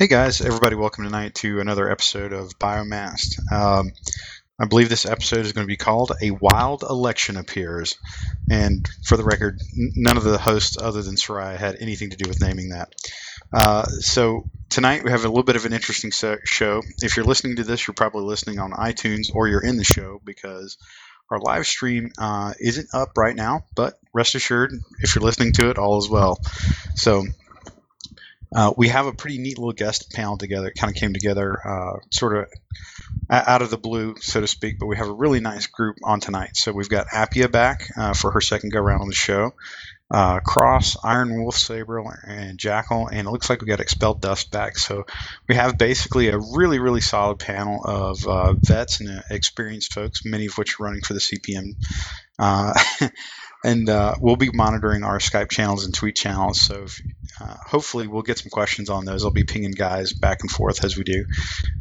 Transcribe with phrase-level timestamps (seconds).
[0.00, 3.38] Hey guys, everybody, welcome tonight to another episode of Biomast.
[3.52, 3.92] Um,
[4.58, 7.98] I believe this episode is going to be called A Wild Election Appears.
[8.50, 12.16] And for the record, n- none of the hosts other than Soraya had anything to
[12.16, 12.94] do with naming that.
[13.52, 16.80] Uh, so tonight we have a little bit of an interesting se- show.
[17.02, 20.18] If you're listening to this, you're probably listening on iTunes or you're in the show
[20.24, 20.78] because
[21.30, 25.68] our live stream uh, isn't up right now, but rest assured, if you're listening to
[25.68, 26.38] it, all is well.
[26.94, 27.26] So
[28.54, 30.68] uh, we have a pretty neat little guest panel together.
[30.68, 32.46] It kind of came together uh, sort of
[33.30, 36.20] out of the blue, so to speak, but we have a really nice group on
[36.20, 36.56] tonight.
[36.56, 39.52] So we've got Appia back uh, for her second go round on the show.
[40.10, 44.50] Uh, Cross, Iron Wolf Saber, and Jackal, and it looks like we got Expelled Dust
[44.50, 44.76] back.
[44.76, 45.06] So
[45.48, 50.24] we have basically a really, really solid panel of uh, vets and uh, experienced folks,
[50.24, 51.76] many of which are running for the CPM.
[52.40, 52.74] Uh,
[53.64, 56.60] and uh, we'll be monitoring our Skype channels and tweet channels.
[56.60, 57.00] So if,
[57.40, 59.24] uh, hopefully we'll get some questions on those.
[59.24, 61.24] I'll be pinging guys back and forth as we do.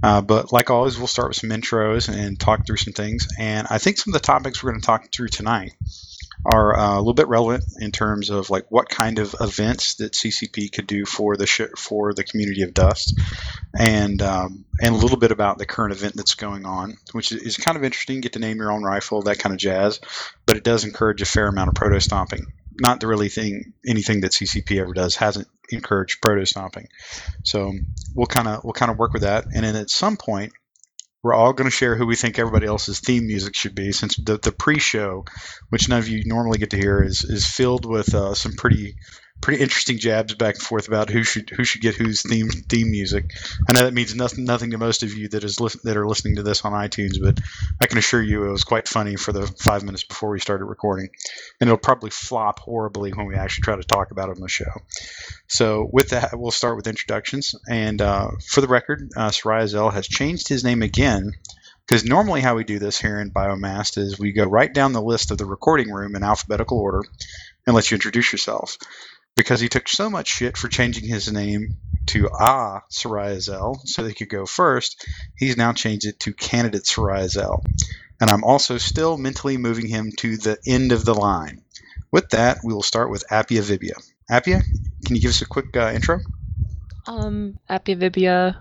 [0.01, 3.27] Uh, but like always, we'll start with some intros and talk through some things.
[3.37, 5.73] And I think some of the topics we're going to talk through tonight
[6.45, 10.13] are uh, a little bit relevant in terms of like what kind of events that
[10.13, 13.19] CCP could do for the sh- for the community of Dust,
[13.77, 17.57] and um, and a little bit about the current event that's going on, which is,
[17.57, 18.21] kind of interesting.
[18.21, 19.99] Get to name your own rifle, that kind of jazz,
[20.45, 22.45] but it does encourage a fair amount of proto stomping.
[22.79, 26.87] Not the really thing anything that CCP ever does hasn't encouraged proto stomping,
[27.43, 27.73] so
[28.15, 30.53] we'll kind of we'll kind of work with that, and then at some point
[31.21, 34.15] we're all going to share who we think everybody else's theme music should be since
[34.15, 35.25] the, the pre-show
[35.69, 38.95] which none of you normally get to hear is is filled with uh, some pretty
[39.41, 42.91] pretty interesting jabs back and forth about who should who should get whose theme theme
[42.91, 43.31] music.
[43.67, 46.07] I know that means nothing nothing to most of you that is listen, that are
[46.07, 47.39] listening to this on iTunes, but
[47.81, 50.65] I can assure you it was quite funny for the five minutes before we started
[50.65, 51.09] recording,
[51.59, 54.49] and it'll probably flop horribly when we actually try to talk about it on the
[54.49, 54.71] show.
[55.47, 57.55] So with that, we'll start with introductions.
[57.67, 61.31] And uh, for the record, uh, has changed his name again
[61.89, 65.01] because normally how we do this here in Biomast is we go right down the
[65.01, 67.01] list of the recording room in alphabetical order
[67.65, 68.77] and let you introduce yourself.
[69.39, 71.77] Because he took so much shit for changing his name
[72.07, 75.07] to Ah Soraya Zell so he could go first,
[75.37, 77.63] he's now changed it to Candidate Soraya Zell.
[78.19, 81.61] And I'm also still mentally moving him to the end of the line.
[82.11, 83.93] With that, we will start with Appia Vibia.
[84.29, 84.61] Appia,
[85.05, 86.19] can you give us a quick uh, intro?
[87.07, 88.57] Um, Appia Vibia,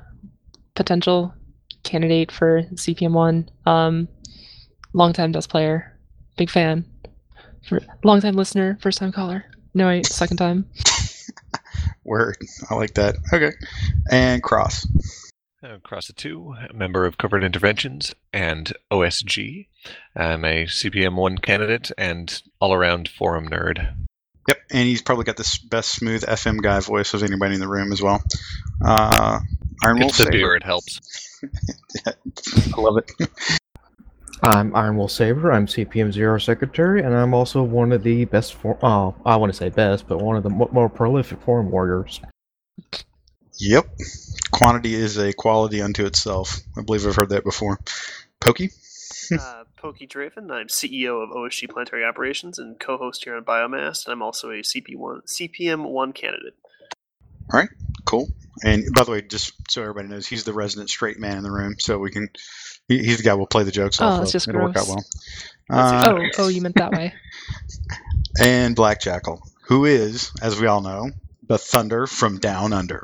[0.77, 1.35] potential
[1.83, 3.49] candidate for CPM1.
[3.67, 4.07] Um,
[4.93, 5.99] longtime Dust player,
[6.37, 6.85] big fan.
[8.05, 9.45] long time listener, first time caller.
[9.79, 10.67] No, wait, second time.
[12.05, 12.37] Word.
[12.69, 13.15] I like that.
[13.33, 13.53] Okay.
[14.11, 14.89] And Cross.
[15.63, 19.69] Uh, Cross the two, a member of Covert Interventions and OSG.
[20.17, 23.95] I'm a CPM1 candidate and all around forum nerd.
[24.49, 27.69] Yep, and he's probably got the best smooth FM guy voice of anybody in the
[27.69, 28.21] room as well.
[28.85, 29.39] Uh,
[29.85, 30.33] Iron Wolf It's the Saber.
[30.37, 31.39] beer, it helps.
[32.07, 33.13] I love it.
[34.43, 35.53] I'm Iron Wolf Saber.
[35.53, 38.55] I'm CPM Zero Secretary, and I'm also one of the best.
[38.55, 41.71] For- oh, I want to say best, but one of the mo- more prolific forum
[41.71, 42.21] warriors.
[43.59, 43.89] Yep.
[44.53, 46.61] Quantity is a quality unto itself.
[46.77, 47.81] I believe I've heard that before.
[48.41, 48.71] Pokey?
[49.33, 50.51] uh, Pokey Draven.
[50.51, 54.07] I'm CEO of OSG Planetary Operations and co-host here on Biomass.
[54.07, 56.55] And I'm also a CP1 CPM1 candidate.
[57.53, 57.69] All right,
[58.05, 58.29] cool.
[58.63, 61.51] And by the way, just so everybody knows, he's the resident straight man in the
[61.51, 62.29] room, so we can.
[62.89, 64.33] He, he's the guy we'll play the jokes Oh, off that's of.
[64.33, 65.05] just It'll work out well.
[65.71, 67.13] Uh, oh, oh, you meant that way.
[68.43, 71.11] and Black Jackal, who is, as we all know,
[71.47, 73.03] the Thunder from Down Under.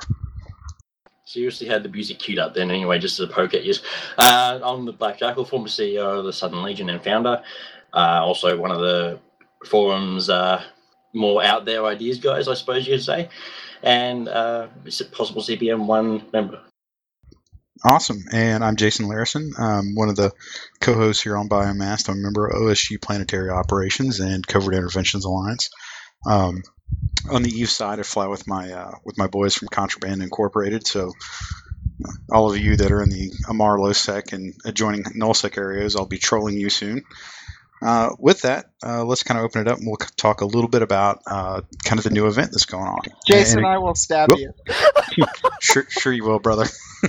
[1.26, 3.74] Seriously had the music queued up then anyway, just as a poke at you.
[4.18, 7.42] Uh, I'm the Black Jackal, former CEO of the Southern Legion and founder.
[7.92, 9.18] Uh, also one of the
[9.66, 10.62] forum's uh,
[11.12, 13.28] more out there ideas guys, I suppose you could say.
[13.82, 16.60] And uh, is it possible CPM one member?
[17.86, 18.24] Awesome.
[18.32, 19.50] And I'm Jason Larison.
[19.58, 20.32] I'm one of the
[20.80, 22.08] co hosts here on Biomast.
[22.08, 25.68] I'm a member of OSG Planetary Operations and Covert Interventions Alliance.
[26.26, 26.62] Um,
[27.30, 30.86] on the Eve side, I fly with my uh, with my boys from Contraband Incorporated.
[30.86, 31.12] So,
[32.04, 36.06] uh, all of you that are in the Amarr Lowsec and adjoining Nullsec areas, I'll
[36.06, 37.02] be trolling you soon.
[37.82, 40.70] Uh, with that, uh, let's kind of open it up and we'll talk a little
[40.70, 43.00] bit about uh, kind of the new event that's going on.
[43.26, 44.38] Jason, And- I will stab Whoop.
[44.38, 44.52] you.
[45.60, 46.66] sure, sure you will, brother.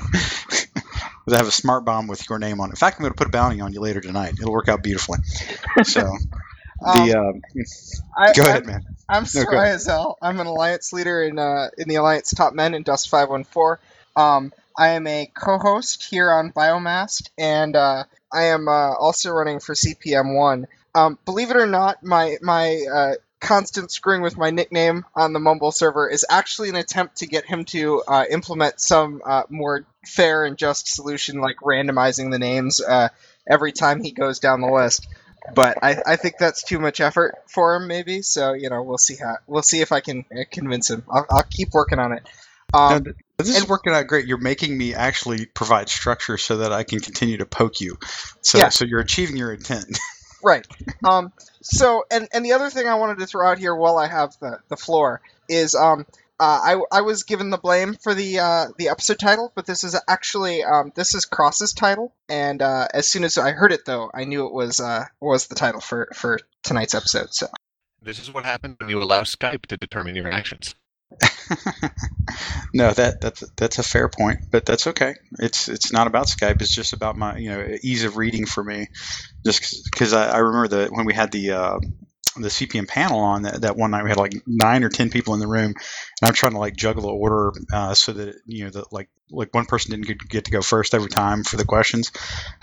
[1.28, 2.74] I have a smart bomb with your name on it.
[2.74, 4.36] In fact, I'm going to put a bounty on you later tonight.
[4.40, 5.20] It'll work out beautifully.
[5.84, 6.02] So,
[6.82, 7.42] the um,
[8.16, 8.86] I, go I'm, ahead, man.
[9.10, 9.76] I'm No, go ahead.
[9.76, 10.18] Soraya Zell.
[10.22, 13.78] I'm an alliance leader in uh, in the alliance top men in Dust 514.
[14.16, 19.60] Um, I am a co-host here on Biomast, and uh, I am uh, also running
[19.60, 20.68] for CPM one.
[20.94, 25.40] Um, believe it or not, my my uh, constant screwing with my nickname on the
[25.40, 29.86] Mumble server is actually an attempt to get him to uh, implement some uh, more
[30.06, 33.10] fair and just solution, like randomizing the names uh,
[33.50, 35.08] every time he goes down the list.
[35.54, 38.24] But I, I think that's too much effort for him, maybe.
[38.24, 41.04] So you know, we'll see how we'll see if I can uh, convince him.
[41.10, 42.24] I'll, I'll keep working on it.
[42.74, 44.26] Um, And this is working out great.
[44.26, 47.98] You're making me actually provide structure so that I can continue to poke you.
[48.42, 48.70] So, Yeah.
[48.70, 50.00] so you're achieving your intent.
[50.46, 50.68] Right.
[51.04, 51.34] Um.
[51.64, 54.38] So, and and the other thing I wanted to throw out here while I have
[54.40, 56.06] the the floor is um.
[56.38, 56.60] Uh,
[56.92, 59.98] I, I was given the blame for the uh, the episode title, but this is
[60.06, 64.12] actually um, this is Cross's title, and uh, as soon as I heard it, though,
[64.14, 67.34] I knew it was uh, was the title for, for tonight's episode.
[67.34, 67.48] So
[68.02, 70.76] This is what happens when you allow Skype to determine your actions.
[72.74, 75.16] no, that that's that's a fair point, but that's okay.
[75.40, 76.62] It's it's not about Skype.
[76.62, 78.88] It's just about my you know ease of reading for me.
[79.46, 81.80] Just because I, I remember that when we had the uh,
[82.38, 85.34] the CPM panel on that, that one night, we had like nine or ten people
[85.34, 85.76] in the room, and
[86.28, 89.54] I'm trying to like juggle the order uh, so that you know that like like
[89.54, 92.12] one person didn't get, get to go first every time for the questions,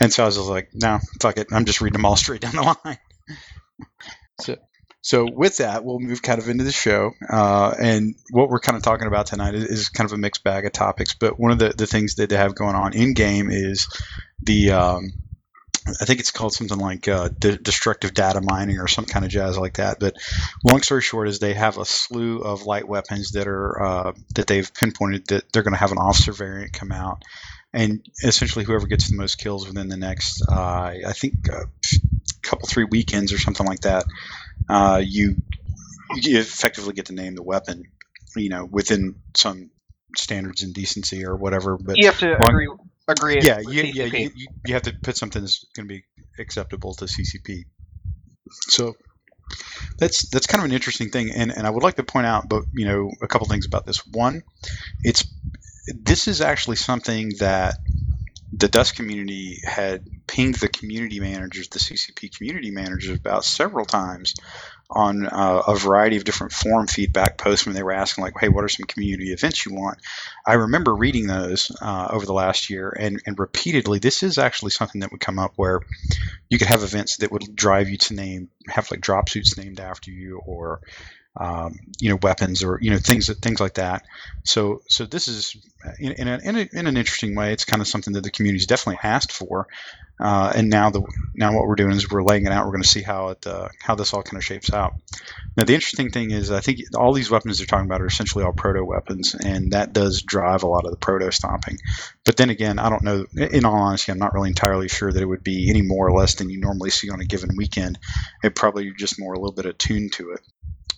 [0.01, 2.57] and so I was like, no, fuck it, I'm just reading them all straight down
[2.57, 2.99] the line.
[4.41, 4.57] So,
[5.03, 7.11] so with that, we'll move kind of into the show.
[7.29, 10.45] Uh, and what we're kind of talking about tonight is, is kind of a mixed
[10.45, 11.15] bag of topics.
[11.15, 13.89] But one of the, the things that they have going on in game is
[14.41, 15.13] the um,
[16.01, 19.33] I think it's called something like uh, de- destructive data mining or some kind of
[19.33, 19.99] jazz like that.
[19.99, 20.15] But
[20.65, 24.47] long story short is they have a slew of light weapons that are uh, that
[24.47, 27.23] they've pinpointed that they're going to have an officer variant come out.
[27.73, 31.65] And essentially, whoever gets the most kills within the next, uh, I think, a
[32.43, 34.05] couple three weekends or something like that,
[34.69, 35.37] uh, you
[36.15, 37.85] you effectively get to name the weapon,
[38.37, 39.71] you know, within some
[40.17, 41.79] standards and decency or whatever.
[41.79, 42.69] But you have to Well, agree
[43.09, 43.41] agree.
[43.43, 44.21] yeah, with you, yeah, CCP.
[44.21, 46.05] you, you, you have to put something that's going to be
[46.39, 47.65] acceptable to CCP.
[48.51, 48.95] So
[49.99, 52.49] that's that's kind of an interesting thing, and and I would like to point out,
[52.49, 54.07] but you know, a couple things about this.
[54.07, 54.43] One,
[55.03, 55.25] it's
[55.87, 57.77] this is actually something that
[58.53, 64.35] the Dust community had pinged the community managers, the CCP community managers, about several times
[64.91, 68.51] on uh, a variety of different forum feedback posts when they were asking, like, "Hey,
[68.51, 69.99] what are some community events you want?"
[70.47, 74.73] I remember reading those uh, over the last year, and and repeatedly, this is actually
[74.73, 75.81] something that would come up where
[76.51, 79.81] you could have events that would drive you to name have like drop suits named
[79.81, 80.81] after you, or
[81.37, 84.05] um, you know weapons, or you know things things like that.
[84.45, 85.57] So so this is
[85.99, 87.53] in in, a, in, a, in an interesting way.
[87.53, 89.67] It's kind of something that the community's definitely asked for.
[90.21, 91.03] Uh, and now the
[91.35, 92.65] now what we're doing is we're laying it out.
[92.65, 94.95] We're going to see how it uh, how this all kind of shapes out.
[95.57, 98.45] Now the interesting thing is I think all these weapons they're talking about are essentially
[98.45, 101.79] all proto weapons, and that does drive a lot of the proto stomping.
[102.25, 103.27] But then again, I don't know.
[103.37, 106.17] In all honesty, I'm not really entirely sure that it would be any more or
[106.17, 107.99] less than you normally see on a given weekend.
[108.45, 110.41] It probably just more a little bit attuned to it.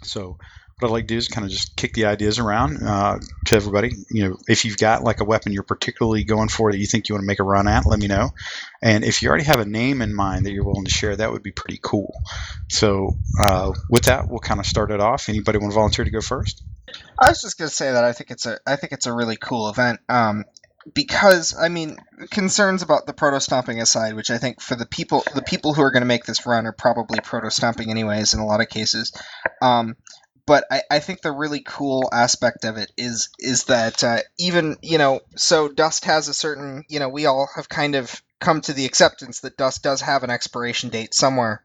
[0.02, 0.38] So
[0.78, 3.56] what I'd like to do is kind of just kick the ideas around uh, to
[3.56, 3.92] everybody.
[4.10, 7.08] You know, if you've got like a weapon you're particularly going for that you think
[7.08, 8.30] you want to make a run at, let me know.
[8.82, 11.32] And if you already have a name in mind that you're willing to share, that
[11.32, 12.20] would be pretty cool.
[12.68, 15.28] So uh, with that, we'll kind of start it off.
[15.28, 16.62] Anybody want to volunteer to go first?
[17.18, 19.36] I was just gonna say that I think it's a I think it's a really
[19.36, 20.00] cool event.
[20.08, 20.44] Um,
[20.92, 21.96] because I mean,
[22.30, 25.82] concerns about the proto stomping aside, which I think for the people the people who
[25.82, 28.68] are going to make this run are probably proto stomping anyways in a lot of
[28.68, 29.12] cases.
[29.62, 29.96] Um,
[30.46, 34.76] but I, I think the really cool aspect of it is is that uh, even
[34.82, 38.60] you know so Dust has a certain you know we all have kind of come
[38.62, 41.62] to the acceptance that Dust does have an expiration date somewhere,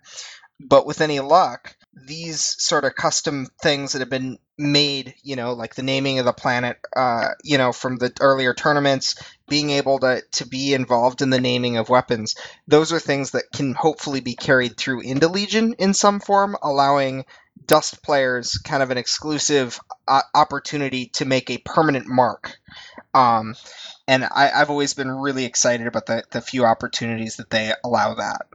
[0.59, 1.75] but with any luck,
[2.05, 6.25] these sort of custom things that have been made, you know, like the naming of
[6.25, 9.15] the planet, uh, you know, from the earlier tournaments,
[9.47, 12.35] being able to, to be involved in the naming of weapons,
[12.67, 17.25] those are things that can hopefully be carried through into Legion in some form, allowing
[17.65, 22.57] Dust players kind of an exclusive uh, opportunity to make a permanent mark.
[23.13, 23.55] Um,
[24.07, 28.15] and I, I've always been really excited about the, the few opportunities that they allow
[28.15, 28.47] that.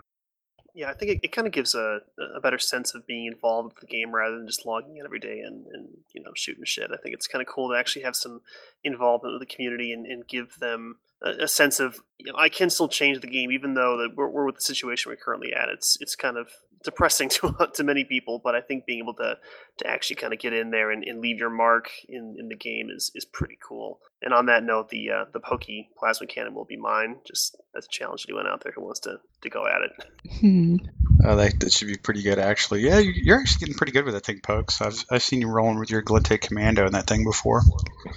[0.74, 2.00] Yeah, I think it, it kind of gives a,
[2.36, 5.20] a better sense of being involved with the game rather than just logging in every
[5.20, 6.90] day and, and you know shooting shit.
[6.92, 8.40] I think it's kind of cool to actually have some
[8.82, 12.48] involvement with the community and, and give them a, a sense of you know I
[12.48, 15.52] can still change the game even though that we're, we're with the situation we're currently
[15.52, 15.68] at.
[15.68, 16.48] It's it's kind of
[16.82, 19.38] depressing to to many people, but I think being able to
[19.78, 22.56] to actually kind of get in there and, and leave your mark in, in the
[22.56, 24.00] game is, is pretty cool.
[24.24, 27.16] And on that note, the uh, the pokey plasma cannon will be mine.
[27.26, 30.38] Just as a challenge to anyone out there who wants to, to go at it.
[30.40, 30.76] Hmm.
[31.24, 32.80] Uh, that, that should be pretty good, actually.
[32.82, 34.82] Yeah, you- you're actually getting pretty good with that thing, Pokes.
[34.82, 37.62] I've, I've seen you rolling with your Glittic Commando and that thing before.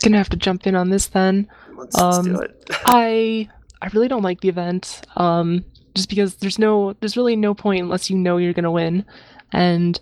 [0.04, 1.48] Gonna have to jump in on this then.
[1.76, 2.66] Let's, let's do Um, it.
[2.86, 3.48] I
[3.82, 5.06] I really don't like the event.
[5.16, 5.64] Um,
[5.96, 9.06] just because there's no there's really no point unless you know you're gonna win,
[9.54, 9.98] and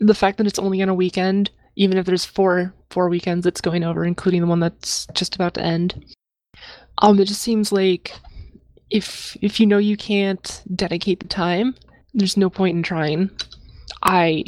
[0.00, 3.60] the fact that it's only on a weekend, even if there's four four weekends it's
[3.60, 6.04] going over, including the one that's just about to end.
[6.98, 8.12] Um, it just seems like
[8.90, 11.74] if if you know you can't dedicate the time,
[12.14, 13.30] there's no point in trying.
[14.02, 14.44] I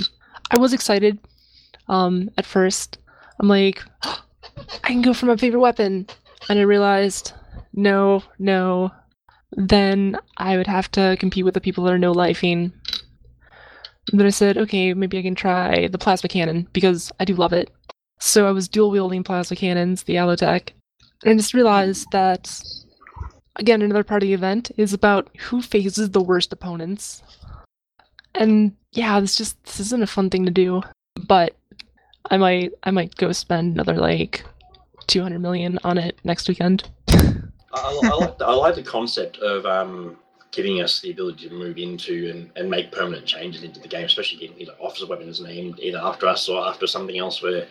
[0.50, 1.18] I was excited
[1.88, 2.98] um at first.
[3.40, 6.06] I'm like I can go for my favorite weapon
[6.48, 7.32] and I realized
[7.74, 8.90] no, no.
[9.52, 12.72] Then I would have to compete with the people that are no lifing.
[14.12, 17.52] Then I said, okay, maybe I can try the plasma cannon because I do love
[17.52, 17.70] it.
[18.20, 20.70] So I was dual wielding plasma cannons, the Allotek,
[21.24, 22.60] and I just realized that
[23.56, 27.22] again another part of the event is about who faces the worst opponents.
[28.34, 30.82] And yeah, this just this isn't a fun thing to do.
[31.26, 31.56] But
[32.30, 34.44] I might I might go spend another like
[35.06, 36.88] two hundred million on it next weekend.
[37.08, 40.16] I, I, like the, I like the concept of um,
[40.58, 44.06] giving us the ability to move into and, and make permanent changes into the game,
[44.06, 47.64] especially getting either officer weapons named either after us or after something else we're,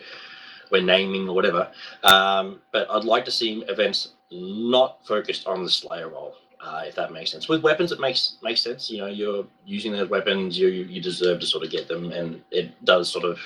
[0.72, 1.70] we're naming or whatever.
[2.04, 6.36] Um, but I'd like to see events not focused on the Slayer role.
[6.62, 7.50] Uh, if that makes sense.
[7.50, 8.90] With weapons, it makes makes sense.
[8.90, 12.42] You know, you're using those weapons, you you deserve to sort of get them, and
[12.52, 13.38] it does sort of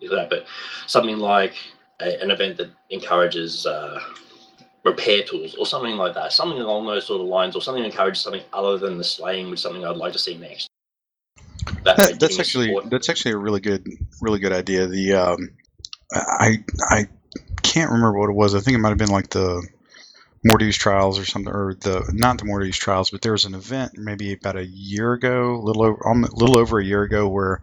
[0.00, 0.30] do that.
[0.30, 0.46] But
[0.86, 1.54] something like
[2.00, 4.00] a, an event that encourages uh,
[4.86, 8.22] repair tools or something like that, something along those sort of lines, or something encourages
[8.22, 10.68] something other than the slaying, which is something I'd like to see next.
[11.84, 12.90] That, That, that's actually support.
[12.90, 13.86] that's actually a really good
[14.22, 14.86] really good idea.
[14.86, 15.50] The um,
[16.12, 17.08] I I
[17.62, 18.54] can't remember what it was.
[18.54, 19.66] I think it might have been like the
[20.44, 23.92] Morty's trials or something, or the not the Morty's trials, but there was an event
[23.96, 27.60] maybe about a year ago, little over um, little over a year ago, where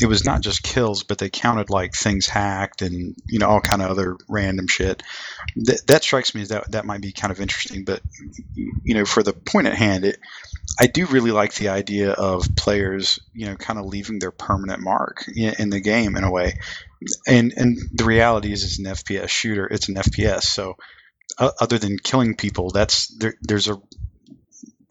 [0.00, 3.60] it was not just kills, but they counted like things hacked and you know all
[3.60, 5.02] kind of other random shit.
[5.56, 7.84] That that strikes me as that that might be kind of interesting.
[7.84, 8.02] But
[8.54, 10.18] you know, for the point at hand, it
[10.78, 14.82] I do really like the idea of players, you know, kind of leaving their permanent
[14.82, 16.58] mark in, in the game in a way.
[17.26, 19.66] And and the reality is, it's an FPS shooter.
[19.66, 20.42] It's an FPS.
[20.42, 20.76] So,
[21.38, 23.34] uh, other than killing people, that's there.
[23.42, 23.80] There's a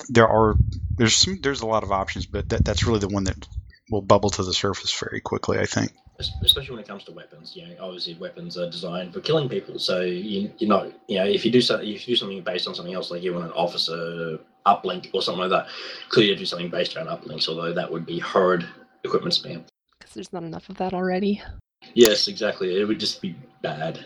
[0.09, 0.55] there are
[0.97, 3.47] there's some there's a lot of options, but that that's really the one that
[3.89, 5.59] will bubble to the surface very quickly.
[5.59, 5.91] I think.
[6.17, 7.57] Especially when it comes to weapons.
[7.57, 9.77] You know, obviously weapons are designed for killing people.
[9.79, 12.69] So you, you're not, you know, if you do something, if you do something based
[12.69, 15.67] on something else, like you want an officer uplink or something like that,
[16.07, 17.49] clearly do something based around uplinks.
[17.49, 18.65] Although that would be horrid
[19.03, 19.65] equipment spam.
[19.99, 21.41] Because there's not enough of that already.
[21.93, 22.79] Yes, exactly.
[22.79, 23.99] It would just be bad.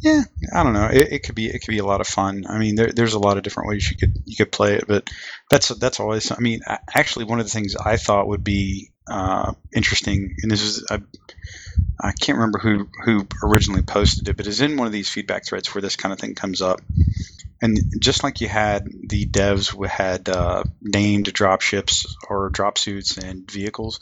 [0.00, 0.22] Yeah,
[0.54, 0.86] I don't know.
[0.86, 2.44] It, it could be it could be a lot of fun.
[2.48, 4.84] I mean, there, there's a lot of different ways you could you could play it,
[4.86, 5.10] but
[5.50, 6.30] that's that's always.
[6.30, 6.60] I mean,
[6.94, 11.00] actually, one of the things I thought would be uh, interesting, and this is I,
[12.00, 15.44] I can't remember who who originally posted it, but it's in one of these feedback
[15.46, 16.80] threads where this kind of thing comes up.
[17.62, 23.18] And just like you had the devs had uh, named drop ships or drop suits
[23.18, 24.00] and vehicles,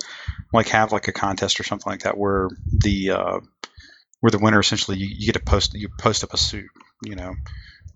[0.52, 3.40] like have like a contest or something like that where the uh,
[4.20, 6.70] where the winner essentially you, you get to post you post up a suit
[7.04, 7.34] you know?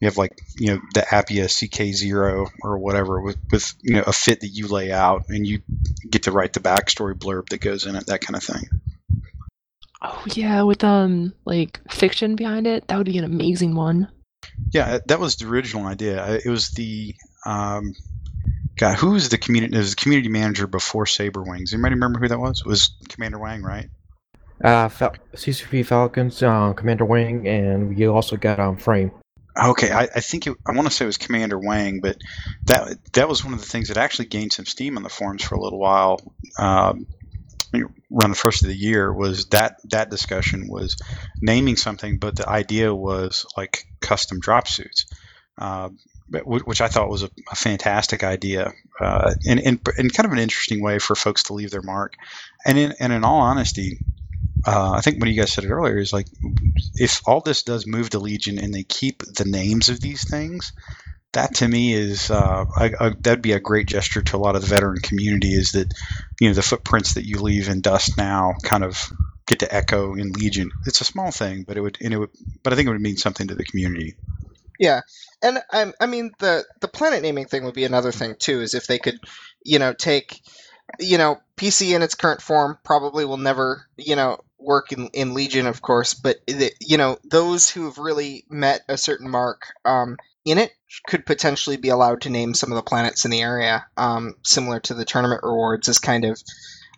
[0.00, 4.14] You have like you know the appia ck0 or whatever with, with you know a
[4.14, 5.60] fit that you lay out and you
[6.08, 8.62] get to write the backstory blurb that goes in it that kind of thing.
[10.00, 14.08] Oh yeah, with um like fiction behind it, that would be an amazing one.
[14.72, 16.38] yeah that was the original idea.
[16.42, 17.92] It was the um
[18.76, 21.74] god who was the community it was the community manager before Saberwings.
[21.74, 22.60] Anybody remember who that was?
[22.60, 23.90] It was commander wang right
[24.62, 29.10] Uh, Fal- CCP Falcons, um, Commander Wang, and we also got um Frame.
[29.60, 32.16] Okay, I, I think it, I want to say it was Commander Wang, but
[32.66, 35.42] that that was one of the things that actually gained some steam on the forums
[35.42, 36.20] for a little while.
[36.58, 37.06] Um,
[37.74, 40.96] around the first of the year was that that discussion was
[41.40, 45.06] naming something, but the idea was like custom drop suits,
[45.58, 45.88] uh,
[46.44, 50.38] which I thought was a, a fantastic idea, uh, and, and and kind of an
[50.38, 52.14] interesting way for folks to leave their mark.
[52.64, 53.98] And in and in all honesty,
[54.66, 56.26] uh, I think when you guys said it earlier is like
[56.94, 60.72] if all this does move to Legion and they keep the names of these things,
[61.32, 64.56] that to me is uh, a, a, that'd be a great gesture to a lot
[64.56, 65.52] of the veteran community.
[65.52, 65.92] Is that
[66.40, 69.10] you know the footprints that you leave in Dust now kind of
[69.46, 70.70] get to echo in Legion.
[70.86, 72.30] It's a small thing, but it would and it would,
[72.62, 74.16] but I think it would mean something to the community.
[74.78, 75.00] Yeah,
[75.42, 78.60] and I, I mean the the planet naming thing would be another thing too.
[78.60, 79.18] Is if they could,
[79.64, 80.40] you know, take,
[80.98, 85.34] you know, PC in its current form probably will never, you know, work in, in
[85.34, 86.14] Legion, of course.
[86.14, 90.72] But the, you know, those who have really met a certain mark um, in it
[91.06, 94.80] could potentially be allowed to name some of the planets in the area, um, similar
[94.80, 95.88] to the tournament rewards.
[95.88, 96.40] Is kind of.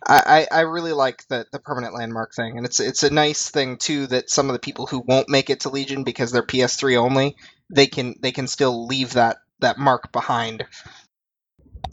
[0.05, 3.77] I, I really like the, the permanent landmark thing, and it's it's a nice thing
[3.77, 6.97] too that some of the people who won't make it to Legion because they're PS3
[6.97, 7.37] only
[7.73, 10.65] they can they can still leave that that mark behind.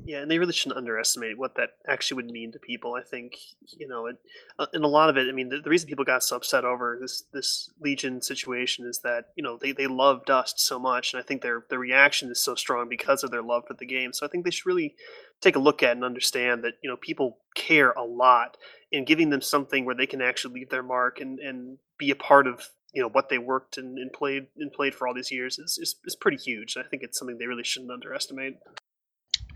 [0.04, 2.94] Yeah, and they really shouldn't underestimate what that actually would mean to people.
[2.94, 3.36] I think
[3.78, 4.16] you know, it,
[4.58, 5.28] uh, and a lot of it.
[5.28, 9.00] I mean, the, the reason people got so upset over this this Legion situation is
[9.04, 12.30] that you know they, they love Dust so much, and I think their their reaction
[12.30, 14.12] is so strong because of their love for the game.
[14.12, 14.94] So I think they should really
[15.40, 18.56] take a look at and understand that you know people care a lot,
[18.92, 22.16] and giving them something where they can actually leave their mark and and be a
[22.16, 25.30] part of you know what they worked and, and played and played for all these
[25.30, 26.76] years is, is, is pretty huge.
[26.76, 28.56] I think it's something they really shouldn't underestimate.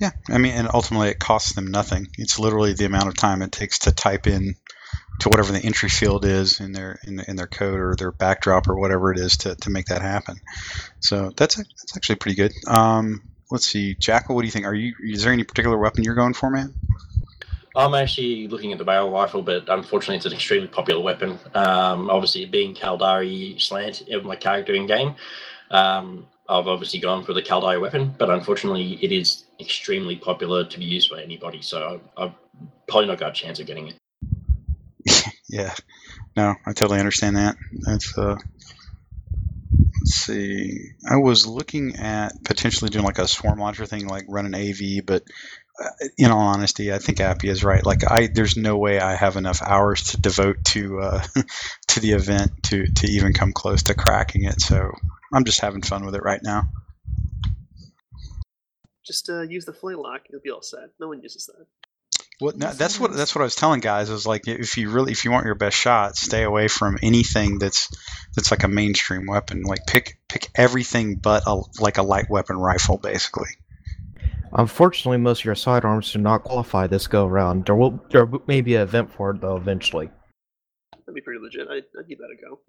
[0.00, 2.08] Yeah, I mean, and ultimately it costs them nothing.
[2.18, 4.56] It's literally the amount of time it takes to type in
[5.20, 8.68] to whatever the entry field is in their in, in their code or their backdrop
[8.68, 10.36] or whatever it is to, to make that happen.
[11.00, 12.52] So that's that's actually pretty good.
[12.66, 14.66] Um, let's see, Jackal, what do you think?
[14.66, 16.74] Are you is there any particular weapon you're going for, man?
[17.76, 21.38] I'm actually looking at the rail rifle, but unfortunately, it's an extremely popular weapon.
[21.54, 25.16] Um, obviously, being Caldari slant of my character in game,
[25.72, 30.78] um, I've obviously gone for the Caldari weapon, but unfortunately, it is extremely popular to
[30.78, 31.62] be used by anybody.
[31.62, 32.34] So I've
[32.86, 35.24] probably not got a chance of getting it.
[35.48, 35.74] yeah,
[36.36, 37.56] no, I totally understand that.
[37.72, 38.36] That's uh,
[40.04, 40.90] let's see.
[41.08, 45.06] I was looking at potentially doing like a swarm launcher thing, like run an AV,
[45.06, 45.22] but
[45.82, 47.84] uh, in all honesty, I think Appy is right.
[47.84, 51.22] Like I, there's no way I have enough hours to devote to uh,
[51.88, 54.60] to the event to to even come close to cracking it.
[54.60, 54.92] So
[55.34, 56.68] I'm just having fun with it right now.
[59.04, 60.90] Just uh, use the flaylock; you'll be all set.
[60.98, 61.66] No one uses that.
[62.40, 64.10] Well, no, that's what that's what I was telling guys.
[64.10, 67.58] Is like if you really if you want your best shot, stay away from anything
[67.58, 67.88] that's
[68.34, 69.62] that's like a mainstream weapon.
[69.62, 73.50] Like pick pick everything but a like a light weapon rifle, basically.
[74.52, 77.66] Unfortunately, most of your sidearms do not qualify this go around.
[77.66, 80.10] There will there may be an event for it though eventually.
[80.92, 81.68] That'd be pretty legit.
[81.68, 82.60] I'd, I'd give that a go.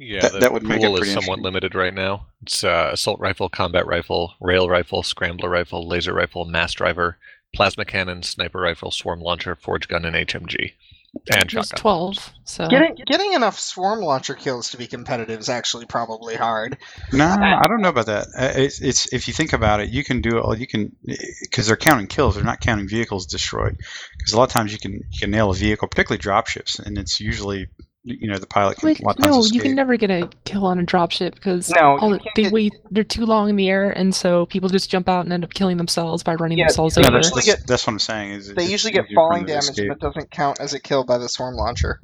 [0.00, 2.26] Yeah, That- the that would make it pool is pretty somewhat limited right now.
[2.42, 7.18] It's uh, assault rifle, combat rifle, rail rifle, scrambler rifle, laser rifle, mass driver,
[7.54, 10.72] plasma cannon, sniper rifle, swarm launcher, forge gun, and HMG,
[11.14, 11.78] and There's shotgun.
[11.80, 12.32] twelve.
[12.44, 16.78] So Getting getting enough swarm launcher kills to be competitive is actually probably hard.
[17.12, 18.28] No, I don't know about that.
[18.38, 20.40] Uh, It's, it's if you think about it, you can do it.
[20.40, 20.96] All you can
[21.42, 22.36] because they're counting kills.
[22.36, 23.76] They're not counting vehicles destroyed.
[24.16, 26.96] Because a lot of times you can you can nail a vehicle, particularly dropships, and
[26.96, 27.66] it's usually
[28.02, 30.10] you know the pilot can Wait, a lot of times no, you can never get
[30.10, 32.72] a kill on a dropship because No, all the- they get- wait.
[32.90, 35.52] They're too long in the air, and so people just jump out and end up
[35.52, 37.10] killing themselves by running Yeah, themselves they over.
[37.12, 38.30] that's, that's, that's what I'm saying.
[38.32, 39.88] Is They it's usually get falling damage, escape.
[39.88, 42.00] but doesn't count as a kill by the swarm launcher.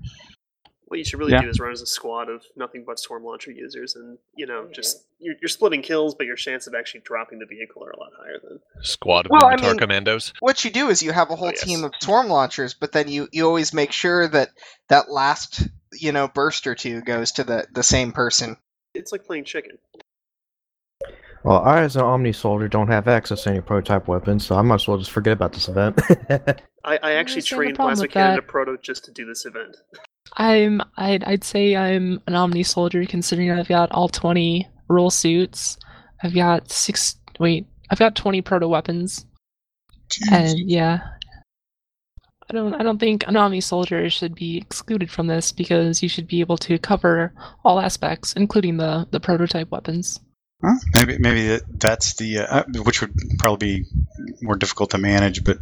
[0.89, 1.43] What you should really Yeah.
[1.43, 4.69] do is run as a squad of nothing but swarm launcher users, and you know,
[4.73, 7.99] just you're, you're splitting kills, but your chance of actually dropping the vehicle are a
[7.99, 10.33] lot higher than Squad of Well, I mean- commandos.
[10.41, 11.65] What you do is you have a whole Oh, yes.
[11.65, 14.51] team of swarm launchers, but then you, you always make sure that
[14.89, 15.67] that last
[16.01, 18.57] you know burst or two goes to the, the same person.
[18.95, 19.79] It's like playing chicken.
[21.45, 24.63] Well, I as an Omni soldier don't have access to any prototype weapons, so I
[24.63, 26.01] might as well just forget about this event.
[26.85, 29.47] I, I actually understand trained problem Plasma with Cannon to Proto just to do this
[29.47, 29.77] event.
[30.35, 35.79] I'm I'd I'd say I'm an Omni soldier considering I've got all twenty role suits.
[36.23, 39.25] I've got six wait, I've got twenty proto weapons.
[40.31, 41.01] And yeah.
[42.49, 46.09] I don't I don't think an Omni soldier should be excluded from this because you
[46.09, 47.33] should be able to cover
[47.65, 50.21] all aspects, including the, the prototype weapons.
[50.63, 50.77] Huh?
[50.95, 53.87] Maybe maybe that's the uh, uh, which would probably be
[54.41, 55.59] more difficult to manage, but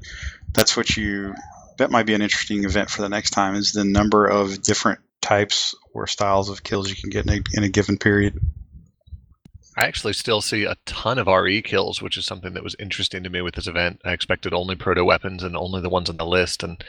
[0.53, 1.35] that's what you
[1.79, 5.01] that might be an interesting event for the next time is the number of different
[5.21, 8.39] types or styles of kills you can get in a, in a given period.
[9.77, 13.25] I actually still see a ton of RE kills, which is something that was interesting
[13.25, 14.01] to me with this event.
[14.05, 16.83] I expected only proto weapons and only the ones on the list, and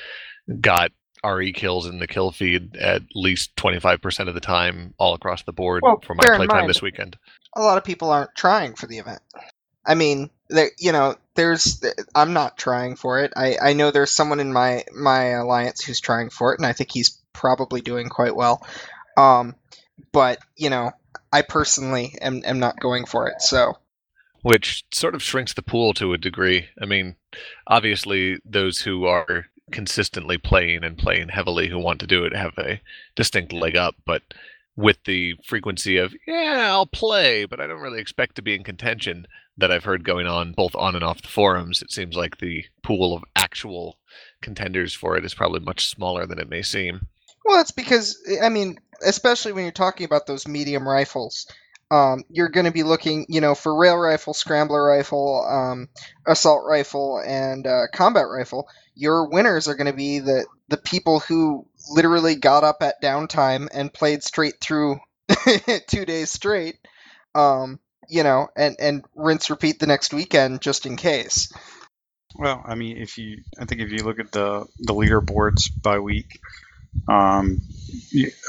[0.62, 0.92] got
[1.24, 5.54] RE kills in the kill feed at least 25% of the time all across the
[5.54, 7.18] board Well, for my playtime this weekend.
[7.56, 9.22] A lot of people aren't trying for the event.
[9.86, 13.34] I mean, there you know, there's I'm not trying for it.
[13.36, 16.74] I, I know there's someone in my my alliance who's trying for it, and I
[16.74, 18.66] think he's probably doing quite well.
[19.18, 19.56] Um,
[20.12, 20.92] but you know,
[21.36, 23.42] I personally am, am not going for it.
[23.42, 23.78] So
[24.42, 26.68] which sort of shrinks the pool to a degree.
[26.82, 27.16] I mean,
[27.68, 32.58] obviously, those who are consistently playing and playing heavily who want to do it have
[32.58, 32.80] a
[33.16, 34.22] distinct leg up, but
[34.78, 38.64] with the frequency of, yeah, I'll play, but I don't really expect to be in
[38.64, 42.38] contention that I've heard going on both on and off the forums, it seems like
[42.38, 43.98] the pool of actual
[44.42, 47.08] contenders for it is probably much smaller than it may seem.
[47.46, 51.48] Well, that's because I mean, especially when you're talking about those medium rifles,
[51.92, 55.90] um, you're going to be looking, you know, for rail rifle, scrambler rifle, um,
[56.26, 58.68] assault rifle, and uh, combat rifle.
[58.96, 63.68] Your winners are going to be the the people who literally got up at downtime
[63.72, 65.00] and played straight through
[65.88, 66.76] two days straight.
[67.36, 67.80] Um,
[68.10, 71.52] you know, and and rinse repeat the next weekend just in case.
[72.38, 76.00] Well, I mean, if you, I think if you look at the the leaderboards by
[76.00, 76.40] week,
[77.08, 77.62] um,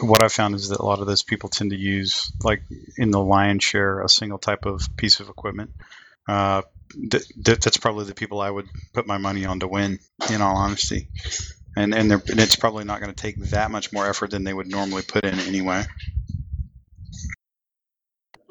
[0.00, 2.62] what I've found is that a lot of those people tend to use, like
[2.96, 5.70] in the lion's share, a single type of piece of equipment.
[6.26, 6.62] Uh,
[7.10, 9.98] th- th- that's probably the people I would put my money on to win.
[10.30, 11.08] In all honesty,
[11.76, 14.54] and and, and it's probably not going to take that much more effort than they
[14.54, 15.84] would normally put in anyway.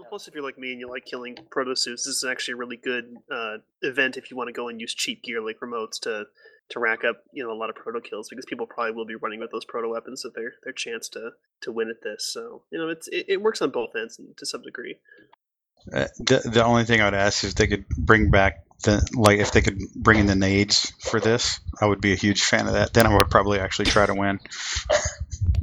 [0.10, 2.58] Plus, if you're like me and you like killing proto protosuits, this is actually a
[2.58, 6.00] really good uh, event if you want to go and use cheap gear like remotes
[6.02, 6.26] to
[6.70, 9.16] to rack up you know a lot of proto kills because people probably will be
[9.16, 12.28] running with those proto weapons so their their chance to to win at this.
[12.32, 14.98] So you know it's it, it works on both ends to some degree.
[15.94, 19.08] Uh, the the only thing I would ask is if they could bring back the
[19.14, 22.44] like if they could bring in the nades for this, I would be a huge
[22.44, 22.94] fan of that.
[22.94, 24.40] Then I would probably actually try to win.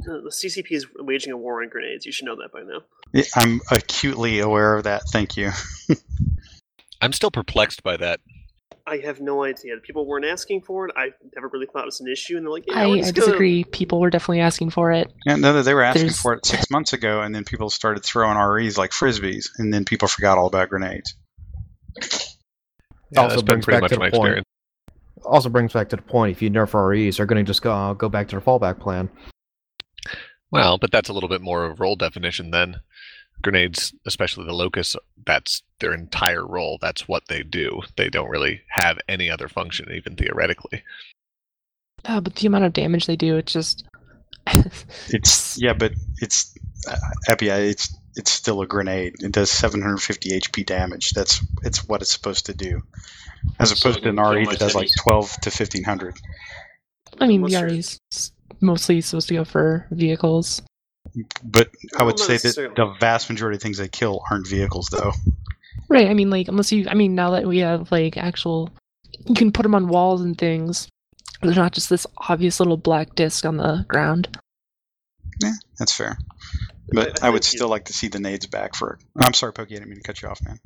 [0.05, 2.05] The CCP is waging a war on grenades.
[2.05, 2.81] You should know that by now.
[3.13, 5.03] Yeah, I'm acutely aware of that.
[5.07, 5.51] Thank you.
[7.01, 8.19] I'm still perplexed by that.
[8.85, 9.77] I have no idea.
[9.81, 10.93] People weren't asking for it.
[10.97, 12.97] I never really thought it was an issue, and they're like, "Yeah, I, we're I
[12.99, 13.63] just gonna- disagree.
[13.63, 15.11] People were definitely asking for it.
[15.25, 18.03] Yeah, no, they were asking There's- for it six months ago, and then people started
[18.03, 21.15] throwing REs like frisbees, and then people forgot all about grenades.
[23.11, 24.23] Yeah, Also that's been brings pretty back much to the my point.
[24.23, 24.47] experience.
[25.23, 27.71] Also brings back to the point: if you nerf REs, they're going to just go,
[27.71, 29.09] uh, go back to their fallback plan.
[30.51, 32.75] Well, but that's a little bit more of a role definition then.
[33.43, 36.79] Grenades, especially the locusts, that's their entire role.
[36.81, 37.81] That's what they do.
[37.97, 40.83] They don't really have any other function, even theoretically.
[42.05, 43.85] Uh, but the amount of damage they do, it's just.
[45.09, 46.53] It's yeah, but it's
[46.89, 46.97] uh,
[47.29, 49.15] Epi, it's it's still a grenade.
[49.21, 51.11] It does 750 HP damage.
[51.11, 52.81] That's it's what it's supposed to do,
[53.59, 56.15] as So opposed to an you RE that most does like 12 to 1500.
[57.19, 57.99] I mean, What's your- VRE's
[58.59, 60.61] mostly supposed to go for vehicles.
[61.43, 65.11] But I would say that the vast majority of things they kill aren't vehicles, though.
[65.89, 66.07] Right.
[66.07, 66.87] I mean, like, unless you.
[66.89, 68.69] I mean, now that we have, like, actual.
[69.25, 70.87] You can put them on walls and things.
[71.41, 74.37] They're not just this obvious little black disc on the ground.
[75.41, 76.17] Yeah, that's fair.
[76.91, 78.97] But I I, would think you- still like to see the nades back for.
[79.15, 80.59] I'm sorry, Pokey, I didn't mean to cut you off, man.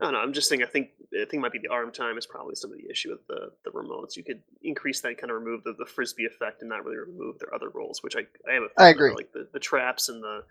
[0.00, 0.18] I don't know.
[0.18, 0.62] I'm just saying.
[0.62, 2.90] I think I think it might be the arm time is probably some of the
[2.90, 4.16] issue with the the remotes.
[4.16, 7.38] You could increase that, kind of remove the, the frisbee effect, and not really remove
[7.38, 9.14] their other roles, which I I have a I thing for, agree.
[9.14, 10.42] Like the, the traps and the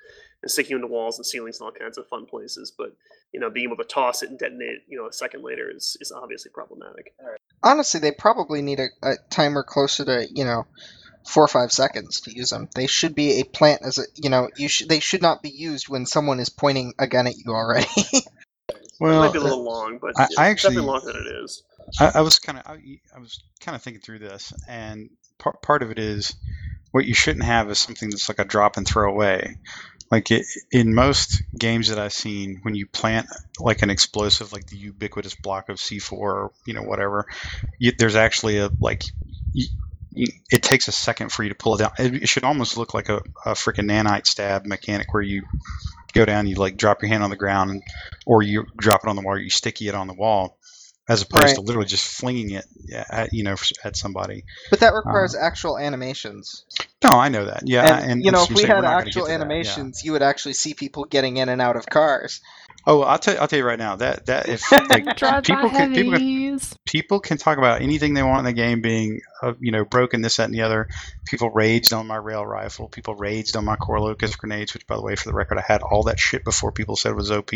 [0.41, 2.73] and sticking into walls and ceilings and all kinds of fun places.
[2.75, 2.95] But
[3.31, 5.69] you know, being able to toss it and detonate, it, you know, a second later
[5.69, 7.13] is is obviously problematic.
[7.61, 10.65] Honestly, they probably need a, a timer closer to you know
[11.27, 12.69] four or five seconds to use them.
[12.73, 15.49] They should be a plant as a you know you should they should not be
[15.49, 17.87] used when someone is pointing a gun at you already.
[18.99, 21.13] it Well, might be a uh, little long, but I- it's I actually- definitely longer
[21.13, 21.63] than it is.
[21.99, 22.79] I, I was kind of I,
[23.15, 26.35] I was kind of thinking through this, and part part of it is
[26.91, 29.57] what you shouldn't have is something that's like a drop and throw away.
[30.11, 33.27] Like it, in most games that I've seen, when you plant
[33.59, 37.25] like an explosive, like the ubiquitous block of C4 or you know whatever,
[37.79, 39.03] you, there's actually a like.
[39.53, 41.91] You, it takes a second for you to pull it down.
[41.99, 45.43] It, it should almost look like a, a freaking nanite stab mechanic where you
[46.15, 47.83] go down, you like drop your hand on the ground, and,
[48.25, 50.57] or you drop it on the wall, you sticky it on the wall,
[51.07, 51.55] as opposed Right.
[51.55, 52.65] to literally just flinging it,
[53.09, 54.43] at, you know, at somebody.
[54.71, 56.65] but that requires um, actual animations.
[57.03, 57.63] No, I know that.
[57.65, 59.35] Yeah, and, and you know, if we had we're not gonna actual that, yeah.
[59.35, 62.41] animations, you would actually see people getting in and out of cars.
[62.87, 66.17] Oh, I'll tell I'll tell you right now that that if like people can people
[66.17, 69.85] can people can talk about anything they want in the game being uh, you know
[69.85, 70.87] broken this that and the other.
[71.25, 72.87] People raged on my rail rifle.
[72.87, 75.61] People raged on my Core Locus grenades which by the way for the record i
[75.61, 77.51] had all that shit before people said it was op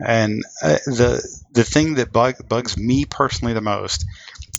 [0.00, 4.04] and uh, the the thing that bug, bugs me personally the most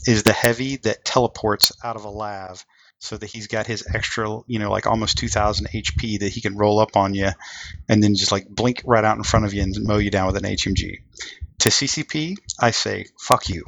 [0.08, 2.66] is the heavy that teleports out of a lav
[3.02, 6.56] so that he's got his extra you know like almost 2000 hp that he can
[6.56, 7.30] roll up on you
[7.90, 10.28] and then just like blink right out in front of you and mow you down
[10.28, 11.02] with an hmg
[11.60, 13.66] to ccp i say fuck you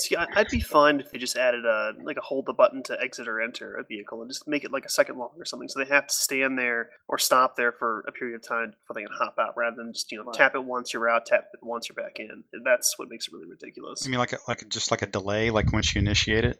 [0.00, 3.00] See, I'd be fine if they just added a like a hold the button to
[3.00, 5.68] exit or enter a vehicle and just make it like a second long or something,
[5.68, 8.94] so they have to stand there or stop there for a period of time before
[8.94, 11.44] they can hop out, rather than just you know tap it once you're out, tap
[11.52, 12.42] it once you're back in.
[12.64, 14.06] That's what makes it really ridiculous.
[14.06, 16.58] I mean, like a, like just like a delay, like once you initiate it.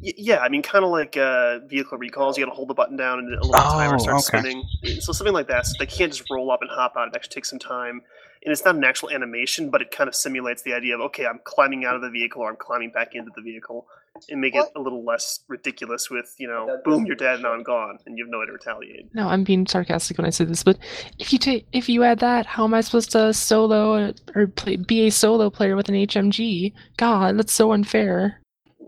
[0.00, 2.38] Y- yeah, I mean, kind of like uh, vehicle recalls.
[2.38, 4.38] You got to hold the button down, and a little timer Oh, starts okay.
[4.38, 5.00] spinning.
[5.00, 5.66] So something like that.
[5.66, 7.08] So they can't just roll up and hop out.
[7.08, 8.02] It actually takes some time,
[8.44, 11.26] and it's not an actual animation, but it kind of simulates the idea of okay,
[11.26, 13.86] I'm climbing out of the vehicle or I'm climbing back into the vehicle,
[14.28, 16.10] and make it a little less ridiculous.
[16.10, 18.52] With you know, boom, you're dead, now I'm gone, and you have no way to
[18.52, 19.14] retaliate.
[19.14, 20.78] No, I'm being sarcastic when I say this, but
[21.18, 24.76] if you take if you add that, how am I supposed to solo or play,
[24.76, 26.72] be a solo player with an HMG?
[26.96, 28.40] God, that's so unfair.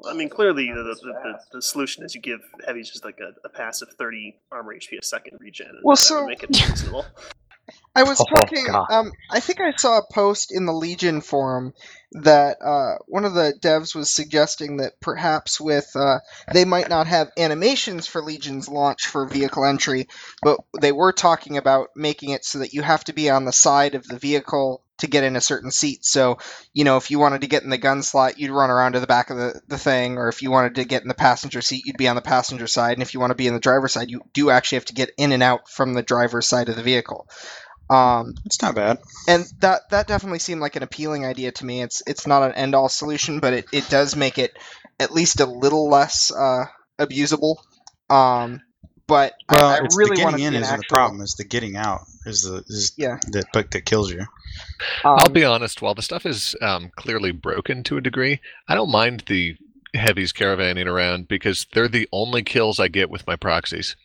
[0.08, 3.32] I mean, clearly the the, the, the solution is you give heavies just like a,
[3.44, 5.66] a passive 30 armor HP a second regen.
[5.68, 7.04] And Well, that would so- make it reasonable.
[7.94, 8.66] I was Oh, talking.
[8.66, 8.86] God.
[8.90, 11.72] Um, I think I saw a post in the Legion forum
[12.12, 16.18] that uh, one of the devs was suggesting that perhaps with uh,
[16.52, 20.08] they might not have animations for Legion's launch for vehicle entry,
[20.42, 23.52] but they were talking about making it so that you have to be on the
[23.52, 26.04] side of the vehicle to get in a certain seat.
[26.04, 26.38] So,
[26.72, 29.00] you know, if you wanted to get in the gun slot, you'd run around to
[29.00, 31.60] the back of the, the thing, or if you wanted to get in the passenger
[31.60, 33.60] seat, you'd be on the passenger side, and if you want to be in the
[33.60, 36.68] driver's side, you do actually have to get in and out from the driver's side
[36.68, 37.28] of the vehicle.
[37.90, 38.98] Um, It's not bad.
[39.26, 41.82] and that that definitely seemed like an appealing idea to me.
[41.82, 44.52] It's it's not an end all solution, but it, it does make it
[45.00, 46.66] at least a little less uh,
[47.00, 47.56] abusable.
[48.08, 48.60] Um,
[49.10, 50.86] but Well, I, I it's really the want to getting see in an isn't the
[50.88, 51.20] problem.
[51.20, 53.18] Is the getting out is the is Yeah.
[53.30, 54.26] the book that kills you.
[55.04, 55.82] I'll um, be honest.
[55.82, 59.56] While the stuff is um, clearly broken to a degree, I don't mind the
[59.94, 63.96] heavies caravanning around because they're the only kills I get with my proxies,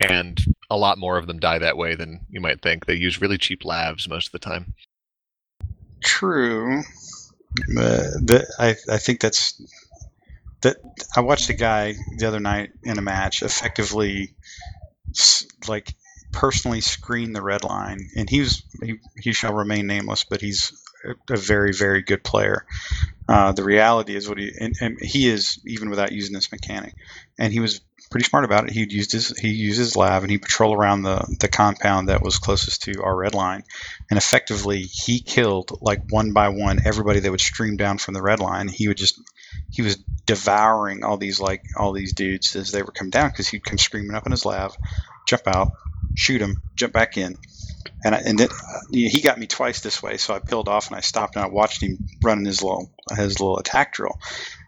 [0.00, 0.38] and
[0.70, 2.86] a lot more of them die that way than you might think.
[2.86, 4.74] They use really cheap lavs most of the time.
[6.02, 6.80] True.
[7.76, 9.60] Uh, the, I I think that's
[10.62, 10.76] that.
[11.16, 14.34] I watched a guy the other night in a match effectively,
[15.68, 15.94] like
[16.32, 20.72] personally screen the red line, and he was he, he shall remain nameless, but he's
[21.28, 22.66] a, very very good player.
[23.28, 26.94] Uh, the reality is what he and, and he is even without using this mechanic,
[27.38, 28.72] and he was pretty smart about it.
[28.72, 32.22] He used his he used his LAV and he patrol around the the compound that
[32.22, 33.64] was closest to our red line,
[34.10, 38.22] and effectively he killed like one by one everybody that would stream down from the
[38.22, 38.68] red line.
[38.68, 39.20] He would just
[39.72, 43.48] he was devouring all these like all these dudes as they were coming down because
[43.48, 44.76] he'd come screaming up in his LAV,
[45.26, 45.72] jump out,
[46.14, 47.36] shoot him, jump back in.
[48.04, 48.48] And, I, and then
[48.92, 51.48] he got me twice this way, so I peeled off and I stopped and I
[51.48, 54.18] watched him running his little his little attack drill.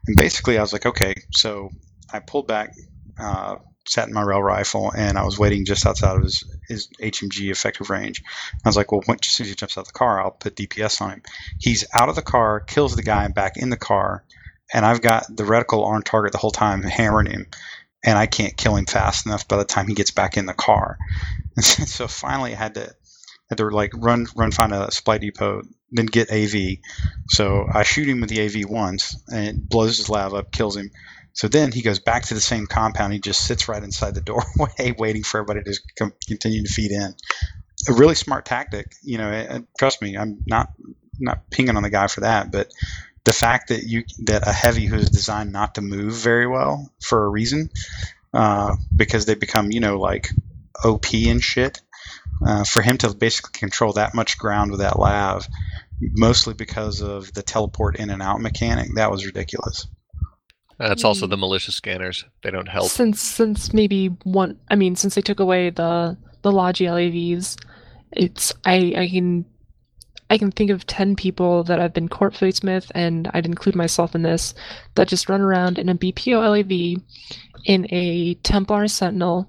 [0.07, 1.71] And basically, I was like, okay, so
[2.13, 2.75] I pulled back,
[3.19, 6.89] uh, sat in my rail rifle, and I was waiting just outside of his, his
[7.01, 8.23] HMG effective range.
[8.65, 10.31] I was like, well, when, as soon as he jumps out of the car, I'll
[10.31, 11.23] put DPS on him.
[11.59, 14.25] He's out of the car, kills the guy, back in the car,
[14.73, 17.47] and I've got the reticle on target the whole time, hammering him,
[18.05, 20.55] and I can't kill him fast enough by the time he gets back in the
[20.55, 20.99] car.
[21.61, 22.95] so finally, I had to
[23.49, 26.79] had to like run run find a supply depot, then get AV.
[27.29, 30.77] So I shoot him with the AV once, and it blows his LAV up, kills
[30.77, 30.91] him.
[31.33, 33.13] So then he goes back to the same compound.
[33.13, 37.15] He just sits right inside the doorway, waiting for everybody to continue to feed in.
[37.89, 39.31] A really smart tactic, you know.
[39.31, 40.73] And trust me, I'm not
[41.19, 42.71] not pinging on the guy for that, but
[43.25, 46.91] the fact that you that a heavy who is designed not to move very well
[47.03, 47.71] for a reason,
[48.33, 50.31] uh, because they become you know like
[50.85, 51.81] OP and shit.
[52.45, 55.47] Uh, for him to basically control that much ground with that lav,
[56.01, 59.87] mostly because of the teleport in and out mechanic, that was ridiculous.
[60.79, 62.25] That's also the malicious scanners.
[62.43, 62.91] They don't help.
[62.91, 67.57] Since since maybe one, I mean, since they took away the the Logi LAVs,
[68.13, 69.45] it's I I can
[70.31, 74.15] I can think of ten people that I've been court Smith, and I'd include myself
[74.15, 74.55] in this,
[74.95, 77.03] that just run around in a BPO LAV,
[77.65, 79.49] in a Templar Sentinel,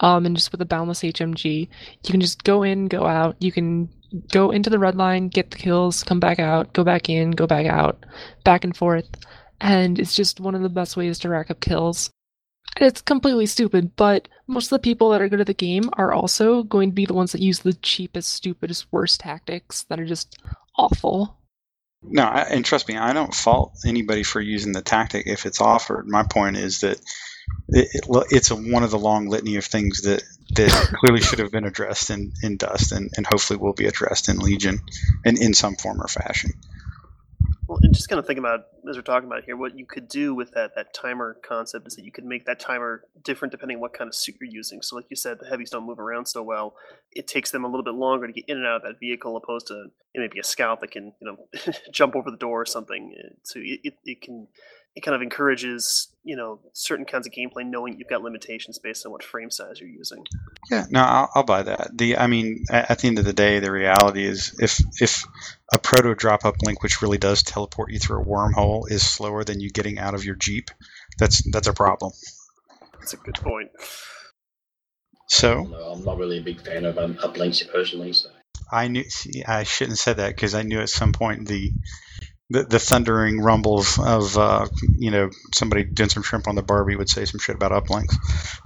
[0.00, 1.68] um, and just with a boundless HMG.
[2.04, 3.36] You can just go in, go out.
[3.40, 3.88] You can
[4.32, 7.46] go into the red line, get the kills, come back out, go back in, go
[7.46, 8.04] back out,
[8.44, 9.06] back and forth
[9.60, 12.10] and it's just one of the best ways to rack up kills.
[12.78, 16.12] It's completely stupid, but most of the people that are good at the game are
[16.12, 20.04] also going to be the ones that use the cheapest, stupidest, worst tactics that are
[20.04, 20.38] just
[20.76, 21.38] awful.
[22.02, 25.60] No, I, and trust me, I don't fault anybody for using the tactic if it's
[25.60, 26.06] offered.
[26.06, 27.00] My point is that
[27.68, 30.22] it, it, it's a, one of the long litany of things that,
[30.54, 34.28] that clearly should have been addressed in, in Dust and, and hopefully will be addressed
[34.28, 34.80] in Legion
[35.24, 36.52] and in some form or fashion.
[37.68, 40.08] Well, and just kind of think about as we're talking about here, what you could
[40.08, 43.78] do with that that timer concept is that you could make that timer different depending
[43.78, 44.82] on what kind of suit you're using.
[44.82, 46.74] So, like you said, the heavies don't move around so well.
[47.10, 49.36] It takes them a little bit longer to get in and out of that vehicle,
[49.36, 51.48] opposed to maybe a scout that can you know
[51.92, 53.14] jump over the door or something.
[53.18, 54.46] Uh, So it, it, it can
[54.96, 59.06] it kind of encourages you know certain kinds of gameplay, knowing you've got limitations based
[59.06, 60.24] on what frame size you're using.
[60.70, 61.96] Yeah, no, I'll, I'll buy that.
[61.96, 65.24] The, I mean, at, at the end of the day, the reality is if if
[65.72, 69.44] a proto drop up link, which really does teleport you through a wormhole, is slower
[69.44, 70.70] than you getting out of your jeep,
[71.18, 72.12] that's that's a problem.
[72.98, 73.70] That's a good point.
[75.28, 78.14] So No, I'm not really a big fan of um, uplinks personally.
[78.14, 78.30] So
[78.72, 81.72] I knew see, I shouldn't have said that because I knew at some point the
[82.48, 86.96] the, the thundering rumbles of uh, you know somebody doing some shrimp on the Barbie
[86.96, 88.14] would say some shit about uplinks.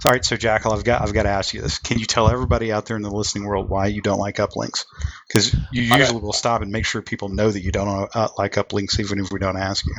[0.05, 2.29] All right, so Jackal, I've got I've got to ask you this: Can you tell
[2.29, 4.85] everybody out there in the listening world why you don't like uplinks?
[5.27, 8.53] Because you usually will stop and make sure people know that you don't uh, like
[8.53, 9.95] uplinks, even if we don't ask you.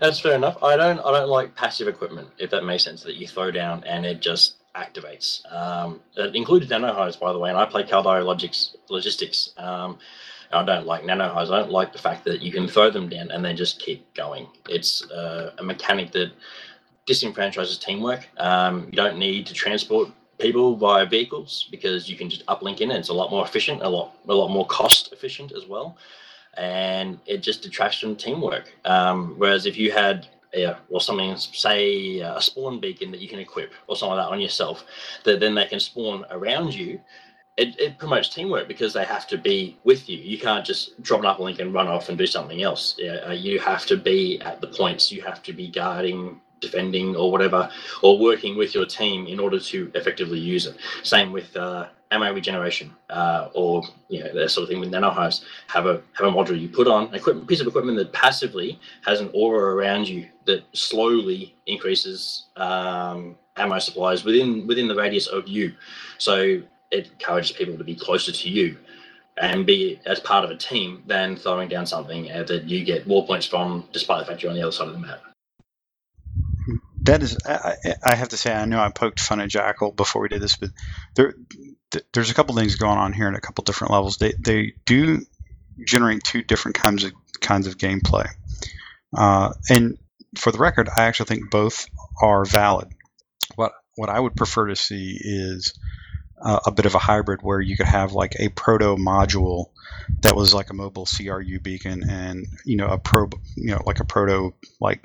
[0.00, 0.62] that's fair enough.
[0.62, 3.84] I don't I don't like passive equipment if that makes sense that you throw down
[3.84, 5.50] and it just activates.
[5.50, 9.50] Um, it included nanohives, by the way, and I play Caldari Logics, Logistics.
[9.56, 9.98] Um,
[10.52, 11.50] I don't like nanohives.
[11.50, 14.12] I don't like the fact that you can throw them down and they just keep
[14.14, 14.46] going.
[14.68, 16.32] It's uh, a mechanic that
[17.06, 18.28] disenfranchises teamwork.
[18.38, 22.90] Um, you don't need to transport people via vehicles because you can just uplink in
[22.90, 22.98] it.
[22.98, 25.96] It's a lot more efficient, a lot a lot more cost efficient as well,
[26.54, 28.72] and it just detracts from teamwork.
[28.84, 33.38] Um, whereas if you had yeah, or something, say a spawn beacon that you can
[33.38, 34.84] equip or something like that on yourself,
[35.24, 37.00] that then they can spawn around you.
[37.62, 40.18] It, it promotes teamwork because they have to be with you.
[40.18, 42.96] You can't just drop an uplink and run off and do something else.
[42.98, 45.10] Uh, you have to be at the points.
[45.10, 47.70] You have to be guarding defending or whatever,
[48.02, 50.76] or working with your team in order to effectively use it.
[51.02, 55.44] Same with uh, ammo regeneration, uh, or you know that sort of thing with nanohives.
[55.68, 59.20] Have a have a module you put on, a piece of equipment that passively has
[59.20, 65.46] an aura around you that slowly increases um, ammo supplies within within the radius of
[65.48, 65.74] you.
[66.18, 68.76] So it encourages people to be closer to you
[69.40, 73.26] and be as part of a team than throwing down something that you get war
[73.26, 75.20] points from, despite the fact you're on the other side of the map
[77.08, 80.20] that is, I, I, have to say, I know I poked fun at Jackal before
[80.20, 80.68] we did this, but
[81.14, 81.34] there,
[82.12, 84.18] there's a couple things going on here at a couple different levels.
[84.18, 85.24] They, they do
[85.86, 88.28] generate two different kinds of kinds of gameplay,
[89.16, 89.96] uh, and
[90.36, 91.86] for the record, I actually think both
[92.20, 92.88] are valid.
[93.54, 95.78] What what I would prefer to see is
[96.40, 99.66] uh, a bit of a hybrid where you could have like a proto module
[100.20, 104.00] that was like a mobile CRU beacon and you know a pro you know like
[104.00, 105.02] a proto like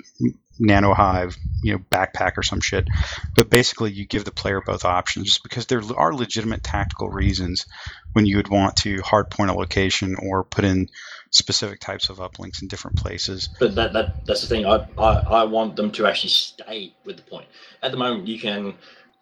[0.58, 2.88] nano hive you know backpack or some shit.
[3.34, 7.66] But basically you give the player both options because there are legitimate tactical reasons
[8.12, 10.88] when you would want to hardpoint a location or put in
[11.30, 13.48] specific types of uplinks in different places.
[13.58, 14.66] But that, that that's the thing.
[14.66, 17.46] I, I i want them to actually stay with the point.
[17.82, 18.74] At the moment you can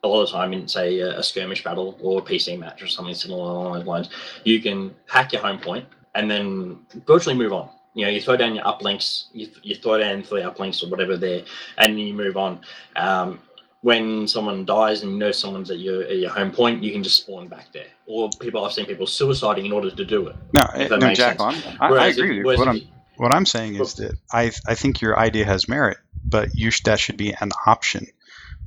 [0.03, 2.89] a lot of the time in say a, skirmish battle or a PC match or
[2.89, 4.11] something similar along those lines,
[4.45, 7.71] you can hack your home point and then virtually move on.
[7.95, 11.17] You know, you throw down your uplinks, you, you throw down three uplinks or whatever
[11.17, 11.43] there,
[11.79, 12.61] and you move on.
[12.97, 13.41] Um,
[13.83, 17.03] when someone dies and you know someone's at your at your home point, you can
[17.03, 17.89] just spawn back there.
[18.07, 20.37] Or people, I've seen people suiciding in order to do it.
[20.53, 22.41] No, no, Jack, I, I agree.
[22.41, 22.81] If, what I'm
[23.17, 26.99] what I'm saying is that I I think your idea has merit, but you that
[26.99, 28.07] should be an option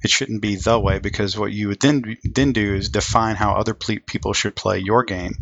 [0.04, 3.54] it shouldn't be the way because what you would then then do is define how
[3.54, 5.36] other people should play your game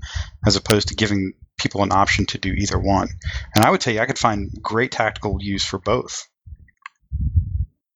[0.46, 3.10] as opposed to giving people an option to do either one.
[3.56, 6.28] And i would tell you i could find great tactical use for both.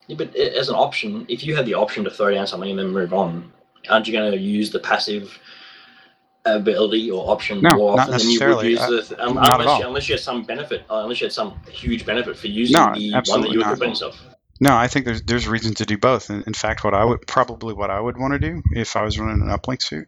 [0.07, 2.79] Yeah, but as an option if you had the option to throw down something and
[2.79, 3.51] then move on
[3.89, 5.39] aren't you going to use the passive
[6.45, 9.87] ability or option no, more often than you would use uh, the um, unless, you,
[9.87, 12.93] unless you had some benefit uh, unless you had some huge benefit for using no,
[12.93, 14.21] the one that you would put yourself
[14.59, 16.29] no, I think there's there's reason to do both.
[16.29, 19.03] In, in, fact, what I would probably what I would want to do if I
[19.03, 20.07] was running an uplink suit,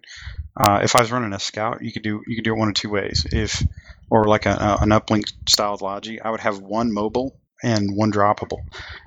[0.58, 2.70] uh, if I was running a scout, you could do you could do it one
[2.70, 3.26] of two ways.
[3.32, 3.64] If
[4.10, 8.12] or like a, a, an uplink styled logi, I would have one mobile and one
[8.12, 8.60] droppable.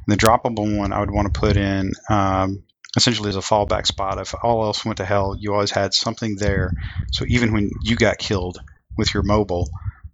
[0.07, 2.62] And the droppable one I would want to put in um,
[2.96, 4.20] essentially as a fallback spot.
[4.20, 6.72] If all else went to hell, you always had something there.
[7.11, 8.59] So even when you got killed
[8.96, 9.68] with your mobile,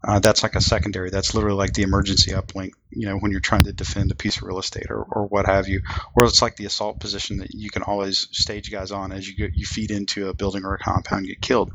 [0.06, 1.10] uh, that's like a secondary.
[1.10, 4.36] That's literally like the emergency uplink, you know, when you're trying to defend a piece
[4.38, 5.82] of real estate or, or what have you.
[6.14, 9.36] Or it's like the assault position that you can always stage guys on as you
[9.36, 11.72] get, you feed into a building or a compound, get killed.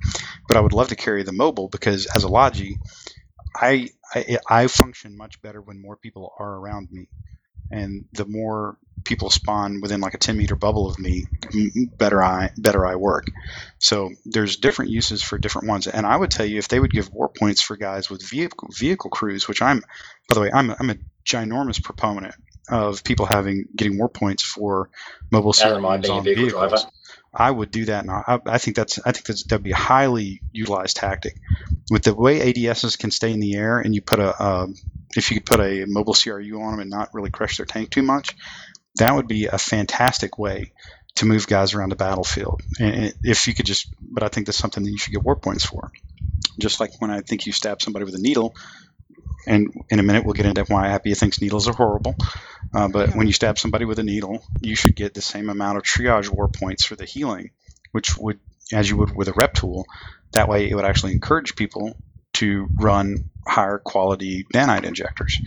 [0.47, 2.77] But I would love to carry the mobile because as a logi,
[3.55, 7.07] I, I, I function much better when more people are around me
[7.71, 11.25] and the more people spawn within like a 10 meter bubble of me
[11.97, 13.25] better i better i work
[13.79, 16.91] so there's different uses for different ones and i would tell you if they would
[16.91, 19.81] give war points for guys with vehicle vehicle crews which i'm
[20.27, 22.35] by the way i'm, I'm a ginormous proponent
[22.69, 24.89] of people having getting war points for
[25.31, 26.77] mobile systems on vehicles driver.
[27.33, 29.75] I would do that, and I, I think that's I think that's that'd be a
[29.75, 31.35] highly utilized tactic.
[31.89, 34.67] With the way ADSs can stay in the air, and you put a, a
[35.15, 37.89] if you could put a mobile CRU on them and not really crush their tank
[37.89, 38.35] too much,
[38.95, 40.71] that would be a fantastic way
[41.15, 42.61] to move guys around the battlefield.
[42.79, 45.35] And if you could just, but I think that's something that you should get war
[45.35, 45.91] points for.
[46.59, 48.55] Just like when I think you stab somebody with a needle,
[49.47, 52.15] and in a minute we'll get into why Appia thinks needles are horrible.
[52.73, 55.77] Uh, but when you stab somebody with a needle, you should get the same amount
[55.77, 57.51] of triage war points for the healing,
[57.91, 58.39] which would,
[58.71, 59.85] as you would with a rep tool.
[60.31, 61.95] That way, it would actually encourage people
[62.33, 65.39] to run higher quality nanite injectors.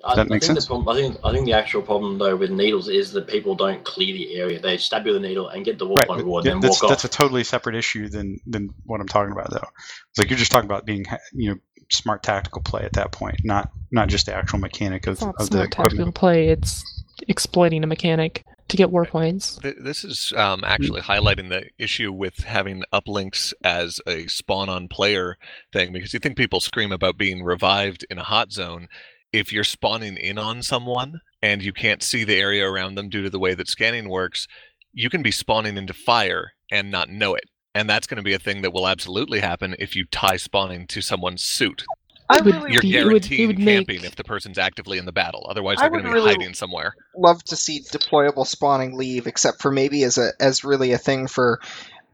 [0.00, 0.66] Does that I, make I sense?
[0.66, 3.84] Problem, I think I think the actual problem though with needles is that people don't
[3.84, 4.60] clear the area.
[4.60, 6.80] They stab you with a needle and get the war right, point reward, then that's,
[6.80, 7.10] walk that's off.
[7.10, 9.66] a totally separate issue than than what I'm talking about though.
[10.10, 11.56] It's like you're just talking about being you know
[11.90, 15.34] smart tactical play at that point, not not just the actual mechanic of, it's not
[15.40, 16.48] of smart the tactical play.
[16.48, 18.44] It's exploiting a mechanic.
[18.68, 19.58] to get war points.
[19.62, 25.38] This is um, actually highlighting the issue with having uplinks as a spawn on player
[25.72, 28.88] thing because you think people scream about being revived in a hot zone.
[29.32, 33.22] If you're spawning in on someone and you can't see the area around them due
[33.22, 34.46] to the way that scanning works,
[34.92, 37.44] you can be spawning into fire and not know it.
[37.74, 40.86] And that's going to be a thing that will absolutely happen if you tie spawning
[40.88, 41.84] to someone's suit.
[42.30, 44.98] I would really You're be- it would- it would camping make- if the person's actively
[44.98, 45.46] in the battle.
[45.48, 46.94] Otherwise, they're going to be really- hiding somewhere.
[47.16, 51.26] love to see deployable spawning leave, except for maybe as a as really a thing
[51.26, 51.60] for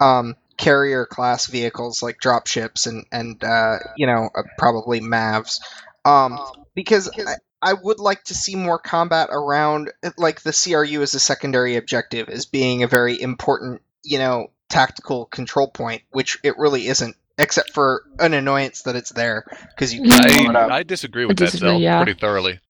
[0.00, 5.58] um, carrier class vehicles like dropships and and uh, you know uh, probably Mavs,
[6.04, 6.38] um,
[6.74, 7.34] because I,
[7.70, 12.28] I would like to see more combat around like the CRU as a secondary objective
[12.28, 17.16] as being a very important you know tactical control point, which it really isn't.
[17.36, 20.60] Except for an annoyance that it's there because you can blow.
[20.60, 22.00] I, I disagree with disagree, that, Zell, yeah.
[22.00, 22.60] pretty thoroughly.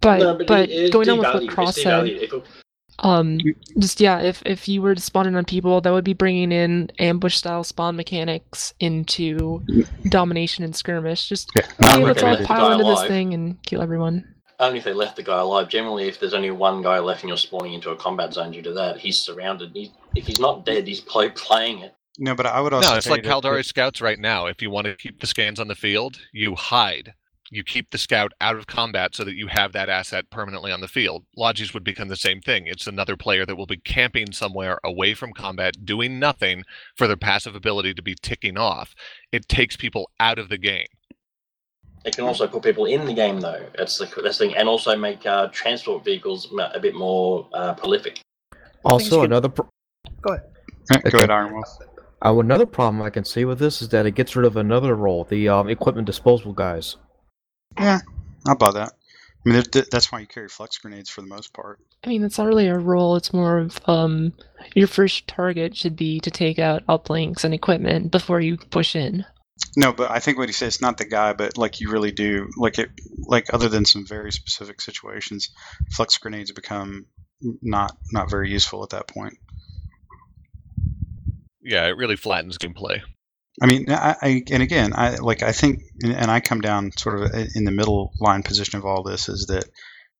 [0.00, 1.48] But No, but, it is going on with what.
[1.48, 2.22] Cross said, devalued.
[2.22, 2.44] If it-
[3.00, 3.38] um,
[3.78, 6.52] just yeah, if if you were to spawn in on people, that would be bringing
[6.52, 9.62] in ambush style spawn mechanics into
[10.08, 11.28] domination and skirmish.
[11.28, 11.66] Just Yeah.
[11.80, 14.24] hey, let's all pile guy into this thing and kill everyone.
[14.60, 15.68] Only if they left the guy alive.
[15.68, 18.62] Generally, if there's only one guy left and you're spawning into a combat zone due
[18.62, 19.72] to that, he's surrounded.
[19.74, 21.94] He, if he's not dead, he's play, playing it.
[22.18, 24.46] No, but I would also No, it's like that- Caldari scouts right now.
[24.46, 27.14] If you want to keep the scans on the field, you hide.
[27.50, 30.80] You keep the scout out of combat so that you have that asset permanently on
[30.80, 31.24] the field.
[31.38, 32.66] Logis would become the same thing.
[32.66, 36.64] It's another player that will be camping somewhere away from combat, doing nothing
[36.96, 38.94] for their passive ability to be ticking off.
[39.30, 40.86] It takes people out of the game.
[42.04, 43.64] It can also put people in the game, though.
[43.78, 47.74] That's the that's the thing, and also make uh, transport vehicles a bit more uh,
[47.74, 48.20] prolific.
[48.84, 49.30] Also, good.
[49.30, 49.68] another pro-
[50.22, 50.36] Go
[50.92, 51.18] Okay.
[51.18, 51.66] ahead, Iron Wolf.
[52.24, 54.94] uh, another problem I can see with this is that it gets rid of another
[54.94, 56.96] role, the um, equipment disposable guys.
[57.78, 58.00] Yeah,
[58.46, 58.92] I'll buy that.
[59.46, 61.78] I mean, that's why you carry flux grenades for the most part.
[62.02, 63.16] I mean, it's not really a role.
[63.16, 64.32] It's more of um,
[64.74, 69.24] your first target should be to take out uplinks and equipment before you push in.
[69.76, 72.10] No, but I think what he said it's not the guy, but like you really
[72.10, 72.90] do like it.
[73.26, 75.50] Like other than some very specific situations,
[75.92, 77.06] flux grenades become
[77.62, 79.34] not not very useful at that point.
[81.62, 83.00] Yeah, it really flattens gameplay.
[83.62, 87.20] I mean, I, I and again, I like I think, and I come down sort
[87.20, 89.64] of in the middle line position of all this is that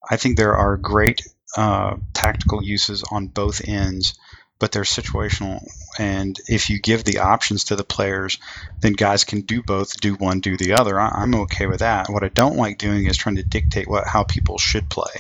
[0.09, 1.22] I think there are great
[1.57, 4.14] uh, tactical uses on both ends,
[4.59, 5.66] but they're situational.
[5.99, 8.39] And if you give the options to the players,
[8.80, 11.01] then guys can do both, do one, do the other.
[11.01, 12.09] I, I'm okay with that.
[12.09, 15.12] What I don't like doing is trying to dictate what how people should play.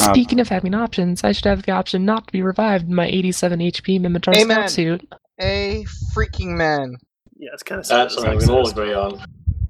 [0.00, 2.94] Um, Speaking of having options, I should have the option not to be revived in
[2.94, 4.56] my 87 HP Minmatar Amen.
[4.56, 5.12] scout suit.
[5.38, 5.84] A
[6.14, 6.96] freaking man.
[7.42, 9.20] Yeah, it's kind of That's something we can all agree on.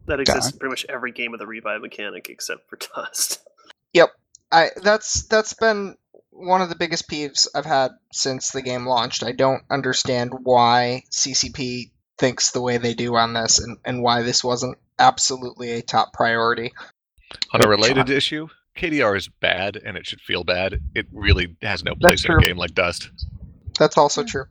[0.04, 3.40] That exists in pretty much every game of the revive mechanic except for Dust.
[3.94, 4.10] Yep,
[4.52, 5.96] I that's that's been
[6.32, 9.22] one of the biggest peeves I've had since the game launched.
[9.22, 14.20] I don't understand why CCP thinks the way they do on this and, and why
[14.20, 16.74] this wasn't absolutely a top priority.
[17.54, 20.78] On a related issue, KDR is bad and it should feel bad.
[20.94, 23.08] It really has no place That's in a game like Dust.
[23.78, 24.44] That's also true.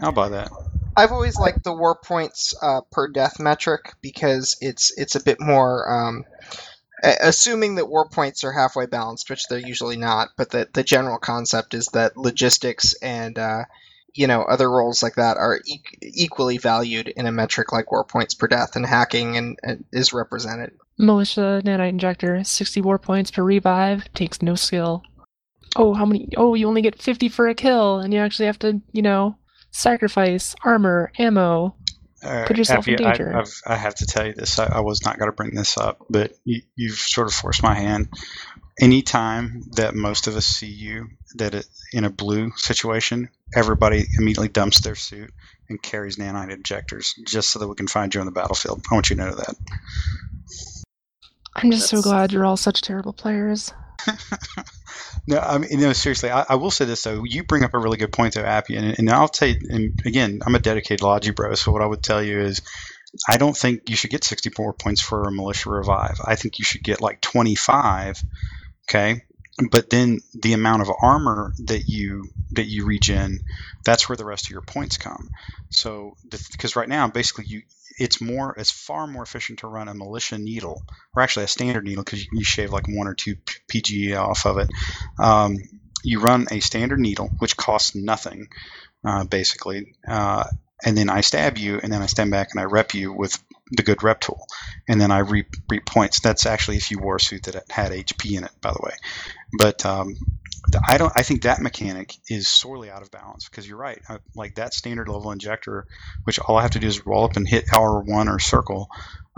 [0.00, 0.50] I'll buy that.
[0.96, 5.40] I've always liked the war points uh, per death metric because it's it's a bit
[5.40, 6.24] more um,
[7.02, 10.28] assuming that war points are halfway balanced, which they're usually not.
[10.36, 13.64] But the the general concept is that logistics and uh,
[14.14, 18.04] you know other roles like that are e- equally valued in a metric like war
[18.04, 20.72] points per death, and hacking and, and is represented.
[20.98, 25.02] Militia nanite injector, 60 war points per revive, takes no skill.
[25.76, 26.30] Oh, how many?
[26.38, 29.36] Oh, you only get 50 for a kill, and you actually have to, you know,
[29.76, 31.76] sacrifice armor, ammo.
[32.22, 33.36] Uh, Put yourself in Appy, danger.
[33.36, 34.58] I've, I have to tell you this.
[34.58, 37.62] I, I was not going to bring this up, but you, you've sort of forced
[37.62, 38.08] my hand.
[38.80, 44.48] Anytime that most of us see you that it, in a blue situation, everybody immediately
[44.48, 45.30] dumps their suit
[45.68, 48.82] and carries nanite injectors just so that we can find you on the battlefield.
[48.90, 49.54] I want you to know that.
[51.54, 53.72] I'm just so glad you're all such terrible players.
[55.26, 56.30] No, I mean, no, seriously.
[56.30, 57.24] I, I will say this though.
[57.24, 59.56] You bring up a really good point though, Appy, and, and I'll tell you.
[59.68, 62.62] And again, I'm a dedicated Logi bro, so what I would tell you is,
[63.28, 66.20] I don't think you should get 64 points for a militia revive.
[66.24, 68.22] I think you should get like 25.
[68.88, 69.22] Okay,
[69.70, 73.40] but then the amount of armor that you that you regen,
[73.84, 75.28] that's where the rest of your points come.
[75.70, 77.62] So because right now, basically, you
[77.98, 80.82] it's more it's far more efficient to run a militia needle
[81.14, 84.18] or actually a standard needle because you, you shave like one or two p- PGE
[84.18, 84.70] off of it.
[85.18, 85.56] Um,
[86.04, 88.48] you run a standard needle, which costs nothing,
[89.04, 90.44] uh, basically, uh,
[90.84, 93.42] and then I stab you, and then I stand back and I rep you with
[93.72, 94.46] the good rep tool,
[94.88, 96.20] and then I reap, reap points.
[96.20, 98.92] That's actually if you wore a suit that had HP in it, by the way.
[99.58, 100.16] But um,
[100.86, 101.12] I don't.
[101.16, 104.00] I think that mechanic is sorely out of balance because you're right.
[104.08, 105.86] Uh, like that standard level injector,
[106.24, 108.88] which all I have to do is roll up and hit R one or circle,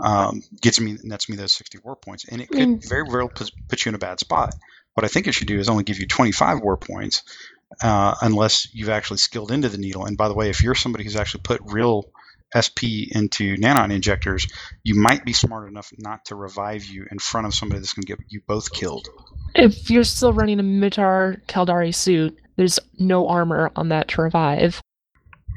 [0.03, 2.89] um, gets me nets me those 60 war points, and it could Mm.
[2.89, 4.53] very well put, put you in a bad spot.
[4.93, 7.23] What I think it should do is only give you 25 war points,
[7.81, 10.05] uh, unless you've actually skilled into the needle.
[10.05, 12.05] And by the way, if you're somebody who's actually put real
[12.55, 14.47] SP into nanite injectors,
[14.83, 18.03] you might be smart enough not to revive you in front of somebody that's going
[18.03, 19.07] to get you both killed.
[19.55, 24.81] If you're still running a Minmatar Caldari suit, there's no armor on that to revive.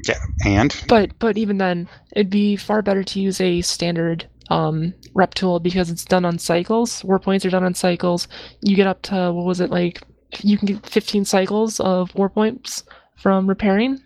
[0.07, 4.93] Yeah, and But but even then, it'd be far better to use a standard um,
[5.13, 7.03] rep tool because it's done on cycles.
[7.03, 8.27] War points are done on cycles.
[8.61, 10.01] You get up to what was it like?
[10.41, 12.83] You can get 15 cycles of war points
[13.15, 14.01] from repairing.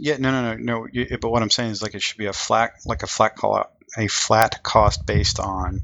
[0.00, 0.86] Yeah, no, no, no, no.
[0.90, 3.36] You, but what I'm saying is like it should be a flat, like a flat
[3.36, 5.82] call out, a flat cost based on,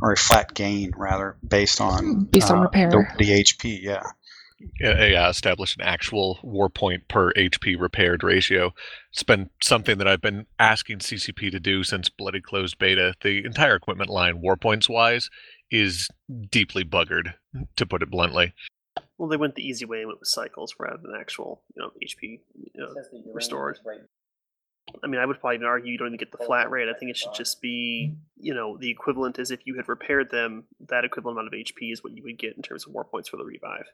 [0.00, 2.90] or a flat gain rather based on Based on uh, repair.
[2.90, 3.82] the, the HP.
[3.82, 4.02] Yeah,
[4.80, 8.72] Yeah, yeah, establish an actual war point per HP repaired ratio.
[9.12, 13.14] It's been something that I've been asking CCP to do since Bloody Closed Beta.
[13.22, 15.28] The entire equipment line, war points wise,
[15.70, 16.08] is
[16.50, 17.34] deeply buggered,
[17.76, 18.54] to put it bluntly.
[19.18, 21.90] Well, they went the easy way and went with cycles rather than actual, you know,
[22.02, 22.94] HP you know,
[23.34, 23.78] restored.
[25.04, 26.88] I mean, I would probably even argue you don't even get the flat rate.
[26.88, 30.30] I think it should just be, you know, the equivalent as if you had repaired
[30.30, 30.64] them.
[30.88, 33.28] That equivalent amount of HP is what you would get in terms of war points
[33.28, 33.86] for the revive.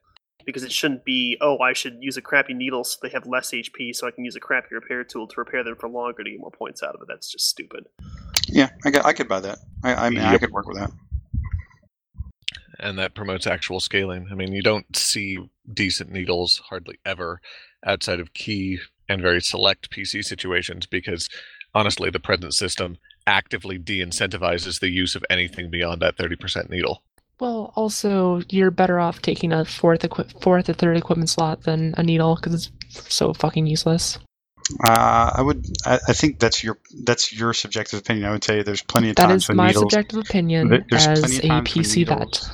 [0.44, 3.50] Because it shouldn't be, oh, I should use a crappy needle so they have less
[3.50, 6.30] HP, so I can use a crappy repair tool to repair them for longer to
[6.30, 7.08] get more points out of it.
[7.08, 7.88] That's just stupid.
[8.46, 8.70] yeah.
[8.84, 9.58] I, got, I could buy that.
[9.82, 10.92] I, I mean, I could work with that.
[12.78, 14.28] And that promotes actual scaling.
[14.30, 15.38] I mean, you don't see
[15.72, 17.40] decent needles hardly ever
[17.84, 21.28] outside of key and very select PC situations because
[21.74, 27.02] honestly, the present system actively de incentivizes the use of anything beyond that 30% needle.
[27.38, 31.94] Well, also you're better off taking a fourth equi- fourth or third equipment slot than
[31.98, 34.18] a needle because it's so fucking useless.
[34.82, 35.64] Uh, I would.
[35.84, 38.26] I, I think that's your that's your subjective opinion.
[38.26, 39.82] I would tell you there's plenty of That times is when my needles.
[39.92, 42.50] subjective opinion There- there's as plenty of a times when PC vet.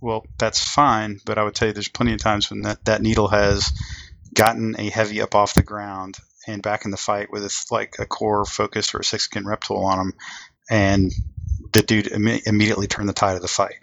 [0.00, 3.02] Well, that's fine, but I would tell you there's plenty of times when that, that
[3.02, 3.72] needle has
[4.34, 8.06] gotten a heavy up off the ground and back in the fight with like a
[8.06, 10.12] core focused or a Six Kin rep tool on him,
[10.70, 11.12] and
[11.72, 13.82] the dude imme- immediately turned the tide of the fight.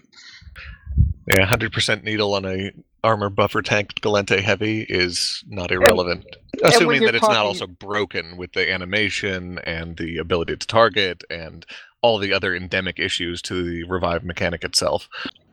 [1.28, 2.72] Yeah, 100% needle on a
[3.04, 6.26] armor buffer tank Gallente heavy is not irrelevant.
[6.60, 10.68] when Assuming you're that it's not also broken with the animation and the ability to
[10.68, 11.66] target and
[12.02, 15.08] all the other endemic issues to the revive mechanic itself.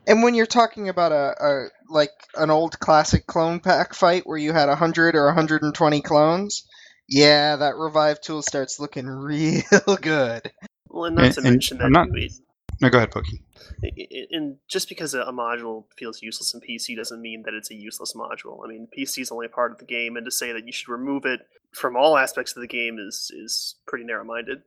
[0.07, 4.37] And when you're talking about a, a like an old classic clone pack fight where
[4.37, 6.67] you had 100 or 120 clones,
[7.07, 9.61] yeah, that revive tool starts looking real
[10.01, 10.51] good.
[10.89, 12.33] Well, and not And- to mention that I'm not- it-
[12.81, 13.41] No, go ahead, Pokey.
[13.83, 17.53] I- I- and just because a, a module feels useless in PC doesn't mean that
[17.53, 18.59] it's a useless module.
[18.65, 20.73] I mean, PC is only a part of the game, and to say that you
[20.73, 21.41] should remove it
[21.71, 24.61] from all aspects of the game is is pretty narrow-minded.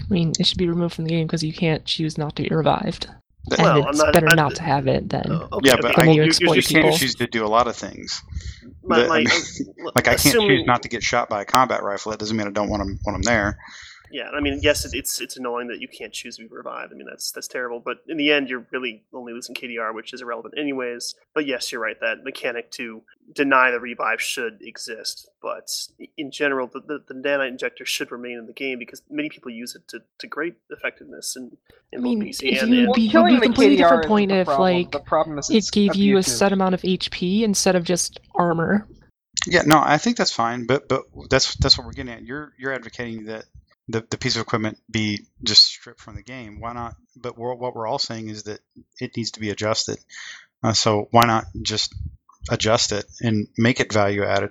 [0.00, 2.42] I mean, it should be removed from the game because you can't choose not to
[2.42, 3.08] be revived.
[3.52, 5.30] And Well, it's not- better I- not to have it than.
[5.30, 7.66] Uh, okay, yeah, but Then I, you you, you, can't choose to do a lot
[7.66, 8.22] of things.
[8.84, 9.28] my, The- my, I mean,
[9.96, 12.10] Like I can't choose not to get shot by a combat rifle.
[12.10, 13.58] That doesn't mean I don't want them want them there.
[14.10, 16.92] Yeah, I mean, yes, it, it's it's annoying that you can't choose to be revived.
[16.92, 17.80] I mean, that's that's terrible.
[17.80, 21.14] But in the end, you're really only losing KDR, which is irrelevant anyways.
[21.34, 21.98] But yes, you're right.
[22.00, 23.02] That mechanic to
[23.34, 25.28] deny the revive should exist.
[25.42, 25.70] But
[26.16, 29.50] in general, the, the, the nanite injector should remain in the game because many people
[29.50, 31.56] use it to, to great effectiveness in,
[31.94, 32.92] I mean, both PC if and you in.
[32.92, 34.74] be- killing be a completely KDR different point the if, problem.
[34.76, 37.84] like, the problem is It it's gave you a set amount of HP instead of
[37.84, 38.86] just armor.
[39.46, 42.22] Yeah, no, I think that's fine, but but that's that's what we're getting at.
[42.22, 43.46] You're you're advocating that
[43.92, 46.60] the, the piece of equipment be just stripped from the game.
[46.60, 46.94] Why not?
[47.16, 48.60] But we're, what we're all saying is that
[49.00, 49.98] it needs to be adjusted.
[50.62, 51.94] Uh, so why not just
[52.50, 54.50] adjust it and make it value added?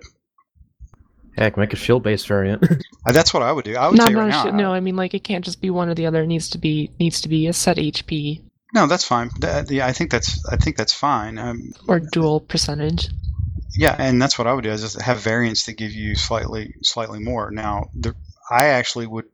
[1.38, 2.64] Heck, make a shield based variant.
[3.06, 3.78] Uh, that's what I would do.
[3.78, 4.58] I would No, say no, right sh- now.
[4.58, 4.74] no.
[4.74, 6.24] I mean, like it can't just be one or the other.
[6.24, 8.42] It needs to be needs to be a set HP
[8.74, 9.30] No, that's fine.
[9.40, 11.38] That, yeah, I think that's I think that's fine.
[11.38, 13.08] Um, or dual percentage.
[13.78, 16.76] Yeah, and that's what I would do is just have variants that give you slightly
[16.84, 17.52] slightly more.
[17.52, 18.14] Now, the,
[18.50, 19.26] I actually would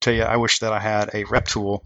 [0.00, 1.84] tell you I wish that I had a rep tool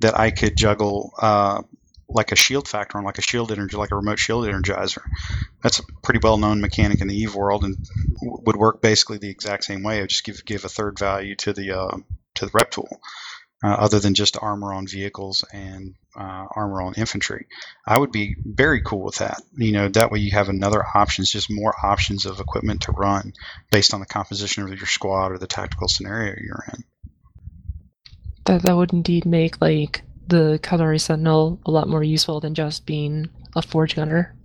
[0.00, 1.62] that I could juggle uh,
[2.08, 5.02] like a shield factor on, like a shield energy, like a remote shield energizer.
[5.62, 7.76] That's a pretty well known mechanic in the Eve world and
[8.22, 9.98] would work basically the exact same way.
[9.98, 11.96] It would just give give a third value to the uh,
[12.36, 12.88] to the rep tool.
[13.64, 17.46] Uh, other than just armor on vehicles and uh, armor on infantry,
[17.86, 19.40] I would be very cool with that.
[19.56, 23.32] You know, that way you have another options, just more options of equipment to run
[23.70, 26.84] based on the composition of your squad or the tactical scenario you're in.
[28.44, 32.84] That that would indeed make like the Caldari Sentinel a lot more useful than just
[32.84, 34.36] being a forge gunner.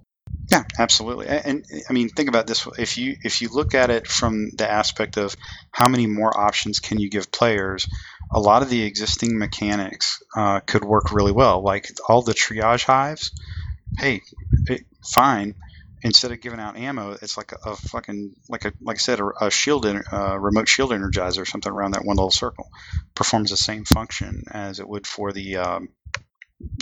[0.51, 1.27] Yeah, absolutely.
[1.27, 4.49] A- And, I mean, think about this: if you if you look at it from
[4.57, 5.35] the aspect of
[5.71, 7.87] how many more options can you give players,
[8.31, 11.63] a lot of the existing mechanics uh, could work really well.
[11.63, 13.31] Like all the triage hives.
[13.99, 14.21] Hey,
[14.67, 14.81] it,
[15.13, 15.55] fine.
[16.03, 19.19] Instead of giving out ammo, it's like a, a fucking like a like I said,
[19.19, 22.67] a, a shield, ener- uh, remote shield energizer or something around that one little circle.
[23.15, 25.89] Performs the same function as it would for the um,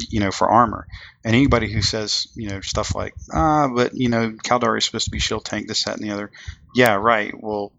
[0.10, 0.88] you know for armor.
[1.24, 5.06] And anybody who says, you know, stuff like, ah, but you know, Caldari is supposed
[5.06, 6.32] to be shield tank, this, that, and the other.
[6.76, 7.34] Yeah, right.
[7.38, 7.74] Well,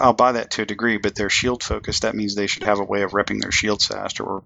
[0.00, 2.02] I'll buy that to a degree, but they're shield focused.
[2.02, 4.44] That means they should have a way of repping their shields faster, or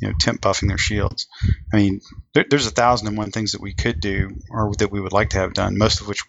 [0.00, 1.26] you know, temp buffing their shields.
[1.72, 2.00] I mean,
[2.34, 5.12] there, there's a thousand and one things that we could do, or that we would
[5.12, 5.78] like to have done.
[5.78, 6.22] Most of which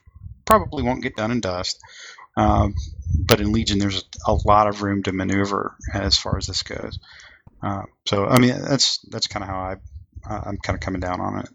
[0.45, 1.79] probably won't get done in Dust.
[2.37, 2.75] Um,
[3.27, 6.99] but in Legion, there's a lot of room to maneuver as far as this goes.
[7.61, 9.75] Uh, so, I mean, that's that's kind of how I
[10.27, 11.49] I'm kind of coming down on it.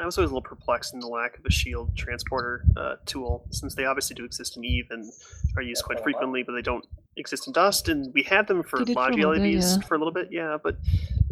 [0.00, 3.46] I was always a little perplexed in the lack of a shield transporter uh, tool,
[3.50, 5.12] since they obviously do exist in Eve and
[5.56, 7.88] are used quite frequently, but they don't exist in Dust.
[7.88, 9.82] And we had them for They for a Logi little bit, LEDs yeah.
[9.86, 10.78] for a little bit, yeah, but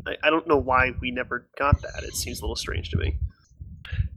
[0.07, 2.03] I, I don't know why we never got that.
[2.03, 3.19] It seems a little strange to me.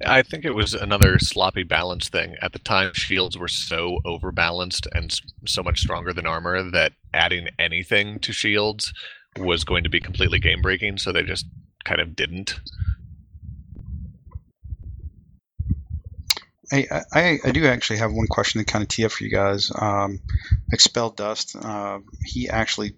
[0.05, 2.35] I think it was another sloppy balance thing.
[2.41, 7.47] At the time, shields were so overbalanced and so much stronger than armor that adding
[7.57, 8.93] anything to shields
[9.37, 11.45] was going to be completely game breaking, so they just
[11.83, 12.59] kind of didn't.
[16.71, 19.29] I, I, I do actually have one question to kind of tee up for you
[19.29, 19.71] guys.
[19.75, 20.19] Um,
[20.71, 22.95] Expel Dust, uh, he actually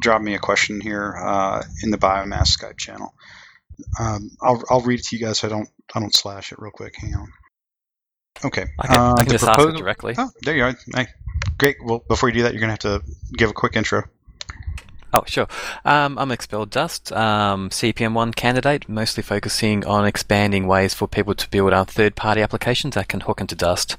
[0.00, 3.14] dropped me a question here uh, in the Biomass Skype channel.
[3.98, 6.58] Um, I'll, I'll read it to you guys so I don't I don't slash it
[6.60, 6.94] real quick.
[6.96, 7.32] Hang on.
[8.44, 8.66] Okay.
[8.78, 10.14] I can, uh, I can the just ask it directly.
[10.16, 10.76] Oh, there you are.
[10.94, 11.06] Hey,
[11.58, 11.76] great.
[11.82, 13.02] Well, before you do that, you're gonna have to
[13.36, 14.04] give a quick intro.
[15.14, 15.46] Oh, sure.
[15.84, 21.50] Um, I'm Expelled Dust, um, CPM1 candidate, mostly focusing on expanding ways for people to
[21.50, 23.98] build uh, third-party applications that can hook into Dust.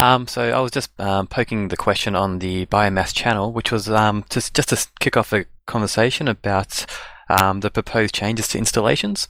[0.00, 3.88] Um, so I was just um, poking the question on the Biomass channel, which was
[3.88, 6.84] um, just, just to kick off a conversation about
[7.28, 9.28] um, the proposed changes to installations.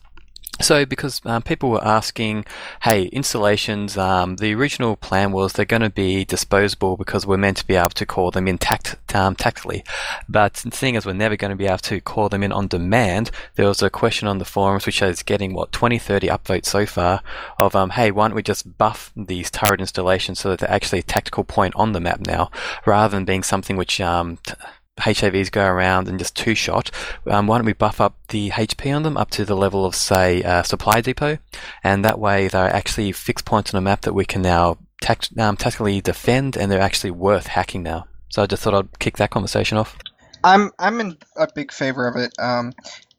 [0.61, 2.45] So, because um, people were asking,
[2.83, 7.57] hey, installations, um, the original plan was they're going to be disposable because we're meant
[7.59, 9.85] to be able to call them in tact- um, tactically.
[10.29, 13.31] But seeing as we're never going to be able to call them in on demand,
[13.55, 16.85] there was a question on the forums which is getting, what, 20, 30 upvotes so
[16.85, 17.23] far
[17.59, 20.99] of, um, hey, why don't we just buff these turret installations so that they're actually
[20.99, 22.51] a tactical point on the map now,
[22.85, 24.53] rather than being something which um, t-
[25.01, 26.91] HAVs go around and just two shot.
[27.27, 29.95] Um, why don't we buff up the HP on them up to the level of,
[29.95, 31.39] say, uh, supply depot,
[31.83, 35.37] and that way they're actually fixed points on a map that we can now tact-
[35.39, 38.07] um, tactically defend, and they're actually worth hacking now.
[38.29, 39.97] So I just thought I'd kick that conversation off.
[40.43, 42.33] I'm I'm in a big favor of it.
[42.39, 42.73] Um,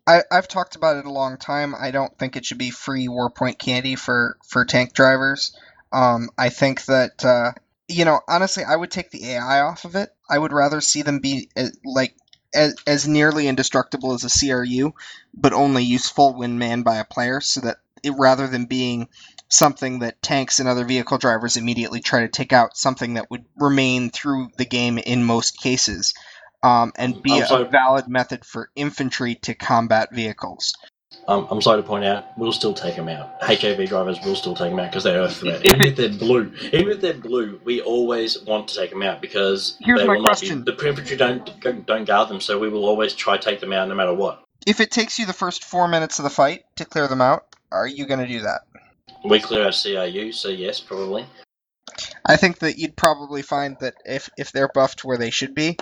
[0.07, 1.75] I, I've talked about it a long time.
[1.79, 5.55] I don't think it should be free Warpoint candy for for tank drivers.
[5.91, 7.51] Um, I think that uh,
[7.87, 10.09] you know honestly, I would take the AI off of it.
[10.31, 12.15] I would rather see them be uh, like
[12.53, 14.93] as, as nearly indestructible as a CRU,
[15.33, 19.07] but only useful when manned by a player, so that it, rather than being
[19.49, 23.45] something that tanks and other vehicle drivers immediately try to take out, something that would
[23.57, 26.13] remain through the game in most cases
[26.63, 30.73] um, and be a valid method for infantry to combat vehicles.
[31.27, 33.41] Um, I'm sorry to point out, we'll still take them out.
[33.41, 35.63] HAV drivers will still take them out because they're Earth threat.
[35.63, 39.03] If Even if they're blue, even if they're blue, we always want to take them
[39.03, 40.63] out because Here's they my will not question.
[40.63, 43.71] Be, the infantry don't don't guard them, so we will always try to take them
[43.71, 44.43] out no matter what.
[44.65, 47.45] If it takes you the first four minutes of the fight to clear them out,
[47.71, 48.61] are you going to do that?
[49.23, 51.25] We clear our CRU, so yes, probably.
[52.25, 55.77] I think that you'd probably find that if, if they're buffed where they should be,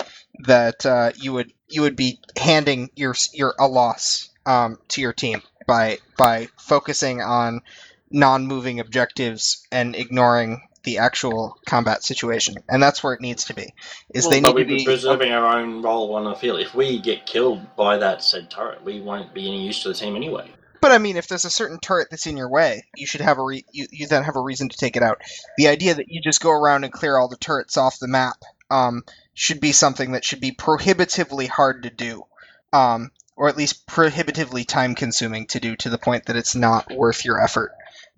[0.45, 5.13] that uh, you would you would be handing your your a loss um, to your
[5.13, 7.61] team by by focusing on
[8.09, 13.73] non-moving objectives and ignoring the actual combat situation, and that's where it needs to be.
[14.13, 16.59] Is Well, they need to be preserving our own role on the field.
[16.61, 19.93] If we get killed by that said turret, we won't be any use to the
[19.93, 20.49] team anyway.
[20.81, 23.37] But I mean, if there's a certain turret that's in your way, you should have
[23.37, 25.21] a re- you, you then have a reason to take it out.
[25.57, 28.37] The idea that you just go around and clear all the turrets off the map
[28.71, 32.23] um, should be something that should be prohibitively hard to do,
[32.71, 36.91] um, or at least prohibitively time consuming to do to the point that it's not
[36.91, 37.71] worth your effort.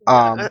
[0.08, 0.50] Um,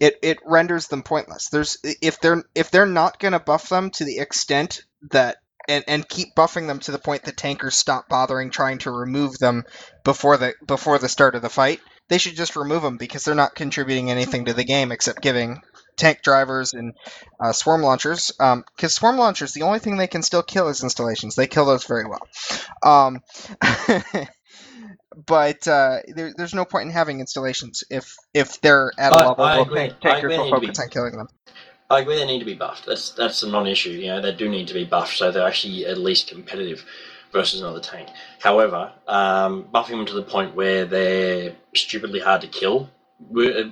[0.00, 1.48] it it renders them pointless.
[1.48, 5.84] There's if they're if they're not going to buff them to the extent that and,
[5.88, 9.64] and keep buffing them to the point that tankers stop bothering trying to remove them
[10.04, 13.34] before the before the start of the fight, they should just remove them because they're
[13.34, 15.60] not contributing anything to the game except giving
[15.96, 16.94] tank drivers and
[17.40, 18.32] uh, swarm launchers.
[18.76, 21.34] Because swarm launchers, the only thing they can still kill is installations.
[21.34, 22.26] They kill those very well.
[22.82, 23.20] Um,
[25.26, 29.44] but uh, there, there's no point in having installations if if they're at a level
[29.44, 29.78] I where agree.
[29.78, 31.28] tank- I tankers will they need to be- focus on killing them.
[31.90, 32.86] I agree they need to be buffed.
[32.86, 33.90] That's that's a non-issue.
[33.90, 36.84] You know, they do need to be buffed so they're actually at least competitive
[37.32, 38.08] versus another tank.
[38.40, 42.88] However, um, buffing them to the point where they're stupidly hard to kill,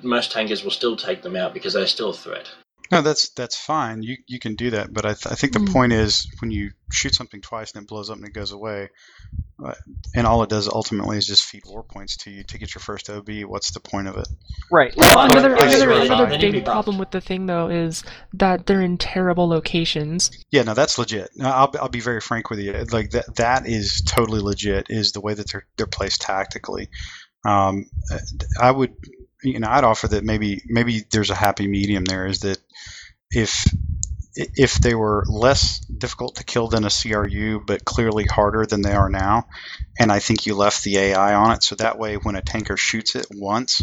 [0.03, 2.49] most tankers will still take them out because they're still a threat.
[2.93, 4.03] No, that's that's fine.
[4.03, 5.73] You you can do that, but I, th- I think the Mm.
[5.73, 8.89] point is when you shoot something twice and it blows up and it goes away,
[9.65, 9.75] uh,
[10.17, 12.81] and all it does ultimately is just feed war points to you to get your
[12.81, 13.29] first OB.
[13.47, 14.27] What's the point of it?
[14.73, 14.93] Right.
[14.97, 17.47] Well, another I- I another, another They need to be big problem with the thing
[17.47, 20.33] though is that they're in terrible locations.
[20.51, 21.31] Yeah, no, that's legit.
[21.37, 22.73] No, I'll, I'll be very frank with you.
[22.91, 24.87] Like that, that is totally legit.
[24.91, 26.89] Is the way that they're they're placed tactically.
[27.47, 27.85] Um,
[28.61, 28.95] I would,
[29.43, 32.27] you know, I'd offer that maybe maybe there's a happy medium there.
[32.27, 32.59] Is that
[33.31, 33.65] if
[34.35, 38.93] if they were less difficult to kill than a CRU, but clearly harder than they
[38.93, 39.47] are now,
[39.99, 42.77] and I think you left the AI on it, so that way when a tanker
[42.77, 43.83] shoots it once,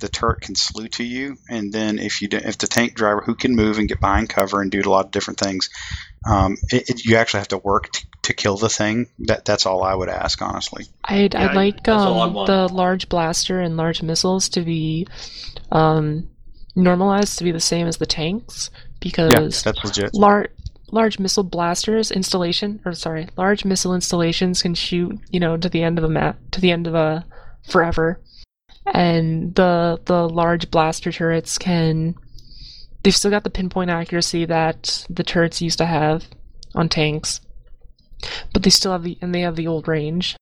[0.00, 3.22] the turret can slew to you, and then if you do, if the tank driver
[3.24, 5.70] who can move and get behind cover and do a lot of different things,
[6.28, 9.06] um, it, it, you actually have to work t- to kill the thing.
[9.20, 10.86] That that's all I would ask, honestly.
[11.04, 14.62] I'd Yeah, I'd like that's all I um, the large blaster and large missiles to
[14.62, 15.06] be
[15.70, 16.28] um,
[16.74, 18.70] normalized to be the same as the tanks
[19.00, 20.14] because That's legit.
[20.14, 20.50] large
[20.90, 25.82] large missile blasters installation or sorry large missile installations can shoot you know to the
[25.82, 27.24] end of a map to the end of a
[27.68, 28.20] forever
[28.86, 32.14] and the the large blaster turrets can
[33.02, 36.26] they've still got the pinpoint accuracy that the turrets used to have
[36.74, 37.40] on tanks
[38.52, 40.36] but they still have the and they have the old range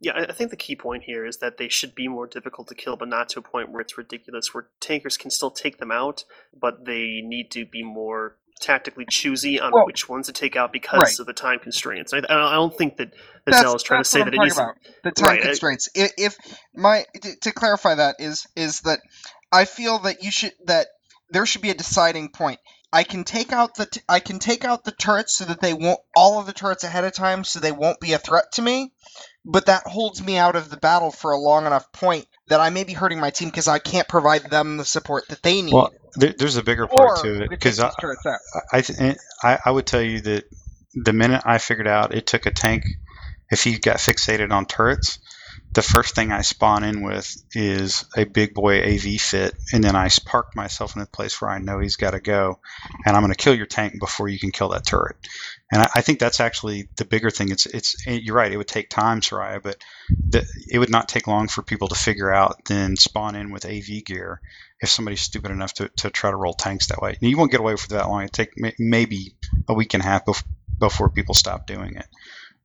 [0.00, 2.68] Yeah, I I think the key point here is that they should be more difficult
[2.68, 5.78] to kill, but not to a point where it's ridiculous, where tankers can still take
[5.78, 6.24] them out,
[6.58, 10.72] but they need to be more tactically choosy on Well, which ones to take out
[10.72, 11.20] because right.
[11.20, 12.12] of the time constraints.
[12.12, 13.12] I, I don't think that
[13.52, 14.76] Zell is trying to say that I'm it about.
[15.02, 15.88] The time Right, constraints.
[15.94, 16.36] If, if
[16.74, 17.04] my
[17.42, 19.00] to clarify that is is that
[19.52, 20.88] I feel that you should that
[21.30, 22.60] there should be a deciding point.
[22.94, 25.74] I can take out the t- I can take out the turrets so that they
[25.74, 28.62] won't all of the turrets ahead of time so they won't be a threat to
[28.62, 28.92] me,
[29.44, 32.70] but that holds me out of the battle for a long enough point that I
[32.70, 35.74] may be hurting my team because I can't provide them the support that they need.
[35.74, 37.90] Well, there, there's a bigger or part to it because I.
[38.72, 40.44] I, th- I I would tell you that
[40.94, 42.84] the minute I figured out it took a tank,
[43.50, 45.18] if he got fixated on turrets,
[45.74, 49.96] the first thing I spawn in with is a big boy AV fit, and then
[49.96, 52.60] I park myself in a place where I know he's got to go,
[53.04, 55.16] and I'm going to kill your tank before you can kill that turret.
[55.72, 57.50] And I, I think that's actually the bigger thing.
[57.50, 58.52] It's it's you're right.
[58.52, 59.76] It would take time, Soraya, but
[60.08, 63.66] the, it would not take long for people to figure out then spawn in with
[63.66, 64.40] AV gear
[64.80, 67.16] if somebody's stupid enough to, to try to roll tanks that way.
[67.20, 68.22] And you won't get away with that long.
[68.22, 69.34] It take may, maybe
[69.68, 70.44] a week and a half bef-
[70.78, 72.06] before people stop doing it.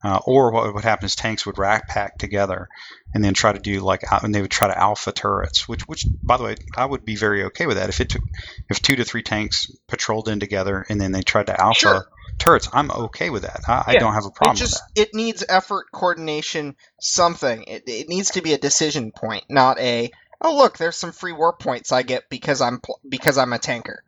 [0.04, 2.70] Uh, or what would happen is tanks would rack pack together
[3.14, 6.08] and then try to do like and they would try to alpha turrets, which which
[6.24, 8.24] by the way I would be very okay with that if it took
[8.70, 12.08] if two to three tanks patrolled in together and then they tried to alpha Sure.
[12.38, 12.70] turrets.
[12.74, 13.62] I'm okay with that.
[13.68, 17.64] I, I don't have a It problem just with it needs effort, coordination, something.
[17.64, 21.34] It, it needs to be a decision point, not a oh look, there's some free
[21.34, 24.04] war points I get because I'm because I'm a tanker.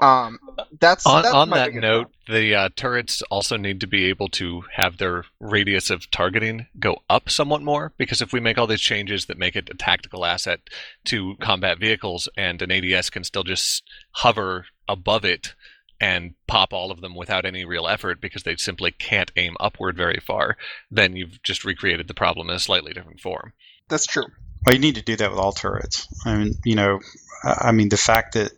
[0.00, 0.38] Um,
[0.80, 4.28] that's on, that's on that biggest note, the uh, turrets also need to be able
[4.30, 8.66] to have their radius of targeting go up somewhat more because if we make all
[8.66, 10.60] these changes that make it a tactical asset
[11.04, 15.54] to combat vehicles and an ADS can still just hover above it
[16.00, 19.96] and pop all of them without any real effort because they simply can't aim upward
[19.96, 20.56] very far,
[20.90, 23.52] then you've just recreated the problem in a slightly different form.
[23.88, 24.26] That's true.
[24.66, 26.08] Well, you need to do that with all turrets.
[26.24, 27.00] I mean, you know,
[27.44, 28.52] I I mean, the fact that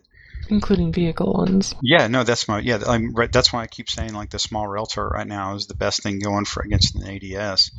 [0.49, 1.75] including vehicle ones.
[1.81, 2.79] yeah, no, that's my yeah.
[2.87, 3.31] I'm right.
[3.31, 6.03] That's why I keep saying like the small rail turret right now is the best
[6.03, 7.71] thing going for against an ADS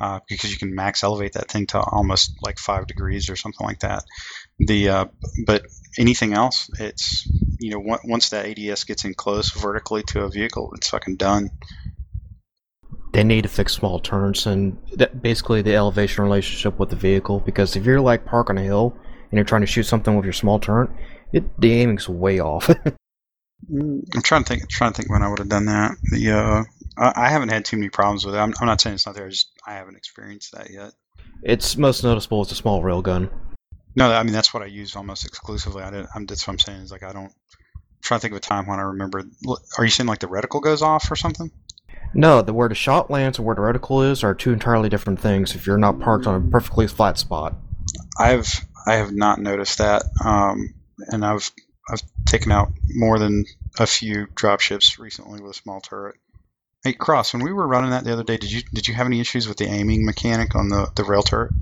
[0.00, 3.66] uh, because you can max elevate that thing to almost like five degrees or something
[3.66, 4.04] like that.
[4.58, 5.04] The uh,
[5.46, 5.66] but
[5.98, 7.28] anything else, it's
[7.60, 11.50] you know once that ADS gets in close vertically to a vehicle, it's fucking done.
[13.12, 17.38] They need to fix small turns and that basically the elevation relationship with the vehicle.
[17.38, 18.96] Because if you're like park on a hill
[19.30, 20.90] and you're trying to shoot something with your small turret,
[21.34, 22.70] it the aiming's way off.
[23.70, 24.68] I'm trying to think.
[24.68, 25.96] Trying to think when I would have done that.
[26.10, 26.64] The uh,
[26.96, 28.38] I, I haven't had too many problems with it.
[28.38, 29.26] I'm, I'm not saying it's not there.
[29.26, 30.92] I just I haven't experienced that yet.
[31.42, 33.30] it's most noticeable as a small railgun.
[33.96, 35.82] No, I mean that's what I use almost exclusively.
[35.82, 37.26] I did, I'm, that's what I'm saying is like I don't.
[37.26, 39.24] I'm trying to think of a time when I remember.
[39.78, 41.50] Are you saying like the reticle goes off or something?
[42.14, 45.20] No, the where the shot lands and where the reticle is are two entirely different
[45.20, 45.54] things.
[45.54, 47.56] If you're not parked on a perfectly flat spot,
[48.18, 51.50] I've I have not noticed that, um, and I've
[51.88, 53.44] I've taken out more than
[53.78, 56.16] a few dropships recently with a small turret.
[56.82, 59.06] Hey Cross, when we were running that the other day, did you did you have
[59.06, 61.52] any issues with the aiming mechanic on the the rail turret?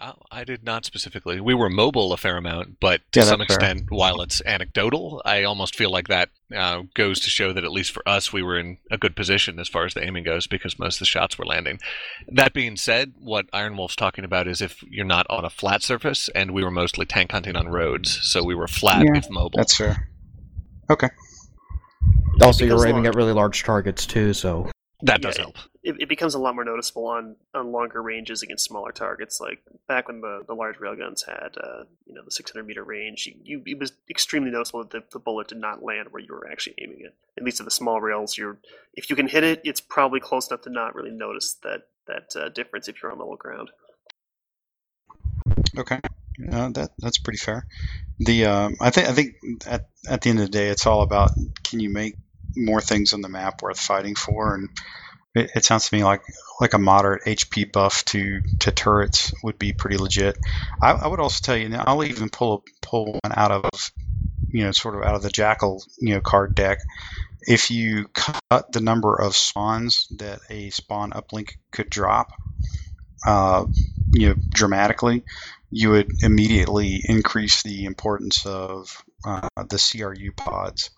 [0.00, 1.40] Oh, I did not specifically.
[1.40, 3.70] We were mobile a fair amount, but to Yeah, some that's fair.
[3.70, 7.72] extent, while it's anecdotal, I almost feel like that uh, goes to show that at
[7.72, 10.46] least for us, we were in a good position as far as the aiming goes
[10.46, 11.78] because most of the shots were landing.
[12.28, 15.82] That being said, what Iron Wolf's talking about is if you're not on a flat
[15.82, 19.30] surface, and we were mostly tank hunting on roads, so we were flat Yeah, if
[19.30, 19.58] mobile.
[19.58, 20.08] That's fair.
[20.90, 21.08] Okay.
[22.42, 23.06] Also, you're aiming long.
[23.06, 24.70] at really large targets too, so
[25.02, 25.56] that does Yeah, help.
[25.84, 29.38] It, it becomes a lot more noticeable on, on longer ranges against smaller targets.
[29.38, 33.28] Like back when the, the large railguns had, uh, you know, the 600 meter range,
[33.44, 36.50] you, it was extremely noticeable that the, the bullet did not land where you were
[36.50, 37.14] actually aiming it.
[37.36, 38.58] At least at the small rails, you're
[38.94, 42.34] if you can hit it, it's probably close enough to not really notice that that
[42.36, 43.70] uh, difference if you're on level ground.
[45.76, 46.00] Okay.
[46.50, 47.66] Uh, that that's pretty fair.
[48.18, 49.34] The um, I think I think
[49.66, 51.30] at at the end of the day, it's all about
[51.62, 52.16] can you make
[52.56, 54.68] more things on the map worth fighting for, and
[55.34, 56.22] it, it sounds to me like
[56.60, 60.38] like a moderate HP buff to to turrets would be pretty legit.
[60.80, 63.92] I, I would also tell you, and I'll even pull pull one out of
[64.48, 66.78] you know sort of out of the jackal you know card deck.
[67.46, 72.30] If you cut the number of spawns that a spawn uplink could drop,
[73.26, 73.66] uh,
[74.12, 75.24] you know, dramatically,
[75.70, 80.90] you would immediately increase the importance of uh, the CRU pods.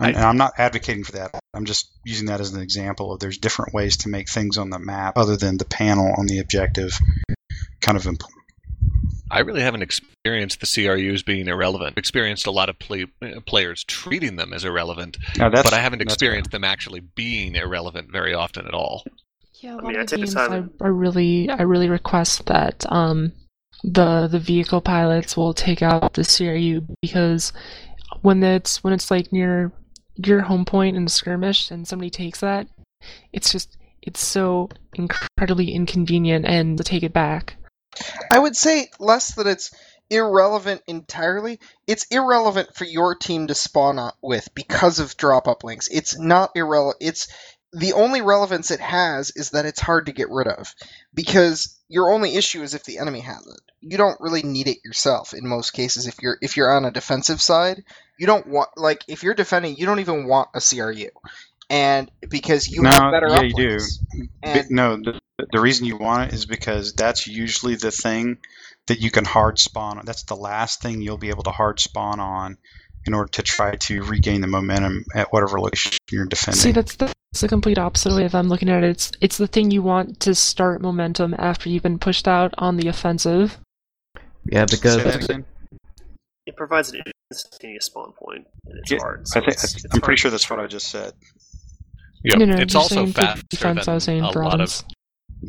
[0.00, 1.38] And, I- and I'm not advocating for that.
[1.54, 4.70] I'm just using that as an example of there's different ways to make things on
[4.70, 6.98] the map other than the panel on the objective
[7.80, 8.22] kind of imp-
[9.30, 11.98] I really haven't experienced the CRUs being irrelevant.
[11.98, 15.80] Experienced a lot of play, uh, players treating them as irrelevant, Now that's, but I
[15.80, 19.04] haven't experienced them actually being irrelevant very often at all.
[19.60, 21.88] Yeah, a I lot mean, I of the take games I, I really I really
[21.90, 23.32] request that um
[23.84, 27.52] the the vehicle pilots will take out the CRU because
[28.22, 29.72] when it's when it's like near
[30.26, 32.66] your home point in a skirmish and somebody takes that,
[33.32, 37.56] it's just it's so incredibly inconvenient and to take it back.
[38.30, 39.72] I would say less that it's
[40.10, 41.60] irrelevant entirely.
[41.86, 45.88] It's irrelevant for your team to spawn with because of drop up links.
[45.88, 46.96] It's not irrelevant.
[47.00, 47.28] It's
[47.72, 50.74] the only relevance it has is that it's hard to get rid of
[51.12, 53.60] because your only issue is if the enemy has it.
[53.80, 56.90] You don't really need it yourself in most cases if you're if you're on a
[56.90, 57.84] defensive side.
[58.18, 61.08] You don't want like if you're defending, you don't even want a CRU.
[61.70, 63.78] And because you No, have better yeah, you do.
[64.42, 65.20] And no, the,
[65.52, 68.38] the reason you want it is because that's usually the thing
[68.86, 70.04] that you can hard spawn on.
[70.04, 72.56] That's the last thing you'll be able to hard spawn on
[73.06, 76.60] in order to try to regain the momentum at whatever location you're defending.
[76.60, 78.90] See, that's the, that's the complete opposite way if I'm looking at it.
[78.90, 82.76] It's it's the thing you want to start momentum after you've been pushed out on
[82.76, 83.58] the offensive.
[84.46, 85.44] yeah, Say because that again?
[86.48, 89.26] It provides an instantaneous spawn point, and it's Yeah, hard.
[89.36, 91.12] I think, it's, it's I'm pretty sure that's what I just said.
[92.24, 93.84] Yeah, No, no, it's you're also saying for faster defense.
[93.84, 94.82] than I was saying a for lot of.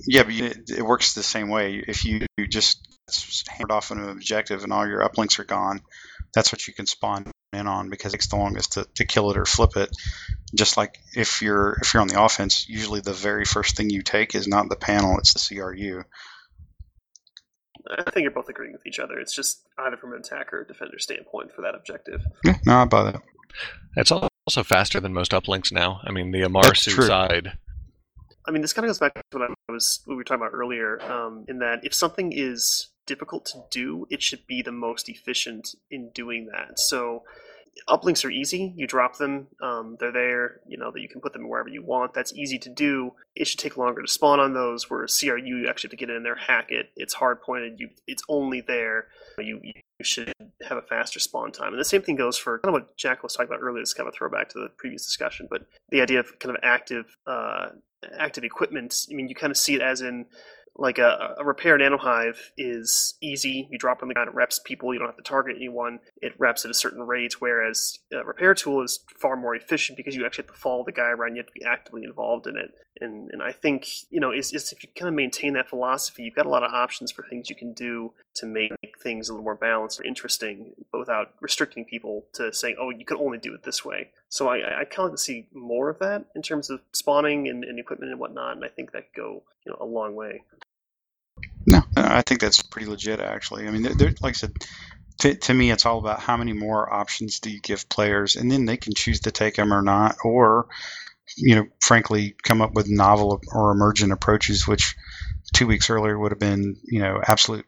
[0.06, 1.82] Yeah, but it, it works the same way.
[1.88, 2.86] If you just
[3.48, 5.80] hammered off an objective and all your uplinks are gone,
[6.34, 9.32] that's what you can spawn in on because it takes the longest to, to kill
[9.32, 9.90] it or flip it.
[10.54, 14.02] Just like if you're if you're on the offense, usually the very first thing you
[14.02, 16.04] take is not the panel, it's the CRU.
[17.90, 19.20] I think you're both agreeing with each other.
[19.20, 22.22] It's just either from an attacker or defender standpoint for that objective.
[22.44, 23.22] Yeah, no, I buy that.
[23.96, 26.02] It's al- also faster than most uplinks now.
[26.04, 27.08] I mean, the Amarr Amarsu true.
[27.08, 27.58] side.
[28.48, 30.42] I mean, this kind of goes back to what I was what we were talking
[30.42, 31.02] about earlier.
[31.04, 35.76] Um, in that, if something is difficult to do, it should be the most efficient
[35.92, 36.80] in doing that.
[36.80, 37.24] So,
[37.88, 38.74] uplinks are easy.
[38.76, 40.62] You drop them; um, they're there.
[40.68, 42.14] You know that you can put them wherever you want.
[42.14, 43.14] That's easy to do.
[43.36, 44.90] It should take longer to spawn on those.
[44.90, 46.90] Where CRU, you actually have to get in there, hack it.
[46.96, 47.80] It's hard pointed.
[47.80, 49.08] You, it's only there.
[49.38, 50.34] You, you should
[50.68, 51.74] have a faster spawn time.
[51.74, 53.82] And the same thing goes for kind of what Jack was talking about earlier.
[53.82, 56.62] It's kind of a throwback to the previous discussion, but the idea of kind of
[56.64, 57.70] active uh,
[58.18, 59.08] active equipment.
[59.12, 60.26] I mean, you kind of see it as in
[60.80, 63.68] like a, a repair nanohive is easy.
[63.70, 64.94] You drop on the ground, it reps people.
[64.94, 66.00] You don't have to target anyone.
[66.22, 67.42] It reps at a certain rate.
[67.42, 70.92] Whereas a repair tool is far more efficient because you actually have to follow the
[70.92, 71.36] guy around.
[71.36, 72.72] You have to be actively involved in it.
[73.02, 76.36] And and I think you know is, if you kind of maintain that philosophy, you've
[76.36, 78.72] got a lot of options for things you can do to make
[79.02, 83.18] things a little more balanced or interesting, without restricting people to saying, oh, you can
[83.18, 84.10] only do it this way.
[84.30, 87.48] So I, I kind of like to see more of that in terms of spawning
[87.48, 88.58] and, and equipment and whatnot.
[88.58, 90.44] And I think that could go you know a long way.
[92.10, 93.68] I think that's pretty legit, actually.
[93.68, 94.54] I mean, they're, they're- like I said,
[95.20, 98.52] to, to me, it's all about how many more options do you give players, and
[98.52, 100.68] then they can choose to take them or not, or,
[101.38, 104.96] you know, frankly, come up with novel or emergent approaches, which
[105.54, 107.66] two weeks earlier would have been, you know, absolute,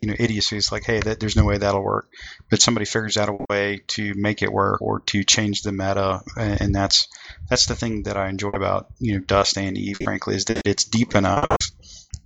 [0.00, 0.56] you know, idiocy.
[0.56, 2.08] It's like, hey, that, there's no way that'll work.
[2.50, 6.20] But somebody figures out a way to make it work or to change the meta,
[6.36, 7.08] and that's
[7.48, 10.62] that's the thing that I enjoy about, you know, Dust and Eve, frankly, is that
[10.64, 11.48] it's deep enough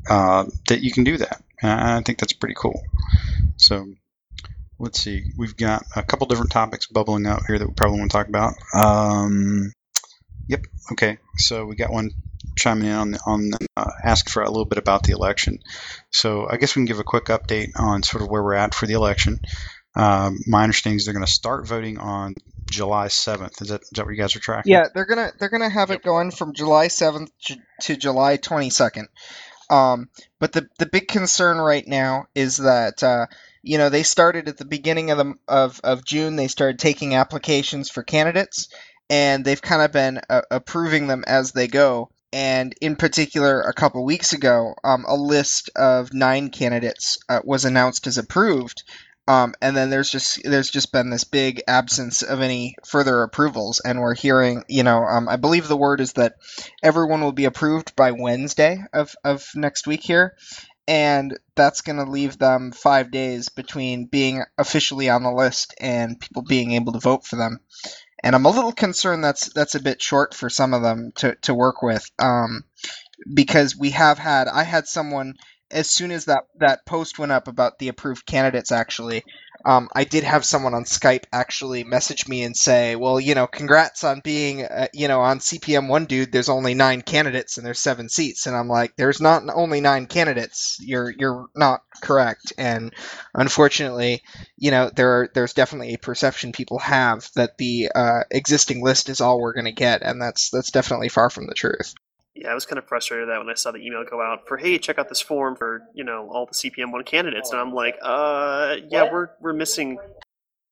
[0.09, 1.43] uh, that you can do that.
[1.63, 2.83] I think that's pretty cool.
[3.57, 3.87] So
[4.79, 5.33] let's see.
[5.37, 8.29] We've got a couple different topics bubbling up here that we probably want to talk
[8.29, 8.55] about.
[8.75, 9.73] Um,
[10.49, 10.61] yep.
[10.93, 11.19] Okay.
[11.39, 12.11] So we got one
[12.57, 15.59] chiming in on the, on the, uh, ask for a little bit about the election.
[16.11, 18.75] So I guess we can give a quick update on sort of where we're at
[18.75, 19.41] for the election.
[19.95, 22.35] Um, my understanding is they're going to start voting on
[22.71, 23.63] July 7th.
[23.63, 24.73] Is that, is that what you guys are tracking?
[24.73, 27.31] Yeah, they're gonna they're gonna have it going from July seventh
[27.83, 29.09] to July twenty second.
[29.71, 30.09] Um,
[30.39, 33.27] but the the big concern right now is that uh,
[33.63, 36.37] you know they started at the beginning of the of, of June.
[36.37, 38.69] They started taking applications for candidates,
[39.11, 42.11] and they've kind of been uh, approving them as they go.
[42.33, 47.65] And in particular, a couple weeks ago, um, a list of nine candidates uh, was
[47.65, 48.83] announced as approved,
[49.29, 53.81] um, and then there's just there's just been this big absence of any further approvals,
[53.85, 56.35] and we're hearing, you know, um, I believe the word is that
[56.83, 60.37] everyone will be approved by Wednesday of of next week here,
[60.87, 66.21] and that's going to leave them five days between being officially on the list and
[66.21, 67.59] people being able to vote for them.
[68.23, 71.35] And I'm a little concerned that's that's a bit short for some of them to
[71.43, 72.63] to work with, um,
[73.35, 75.35] because we have had I had someone
[75.71, 79.23] as soon as that that post went up about the approved candidates actually
[79.65, 83.47] um, i did have someone on skype actually message me and say well you know
[83.47, 87.67] congrats on being uh, you know on cpm one dude there's only nine candidates and
[87.67, 88.47] there's seven seats.
[88.47, 90.79] And i'm like there's not only nine candidates.
[90.81, 92.53] You're you're not correct.
[92.59, 92.93] And
[93.35, 94.23] unfortunately
[94.57, 99.09] you know there are, there's definitely a perception people have that the uh, existing list
[99.09, 101.95] is all we're going to get and that's that's definitely far from the truth
[102.37, 104.57] yeah, I was kind of frustrated that when I saw the email go out for,
[104.57, 107.73] hey, check out this form for you know all the CPM one candidates, and I'm
[107.73, 109.99] like, uh, yeah, we're we're missing.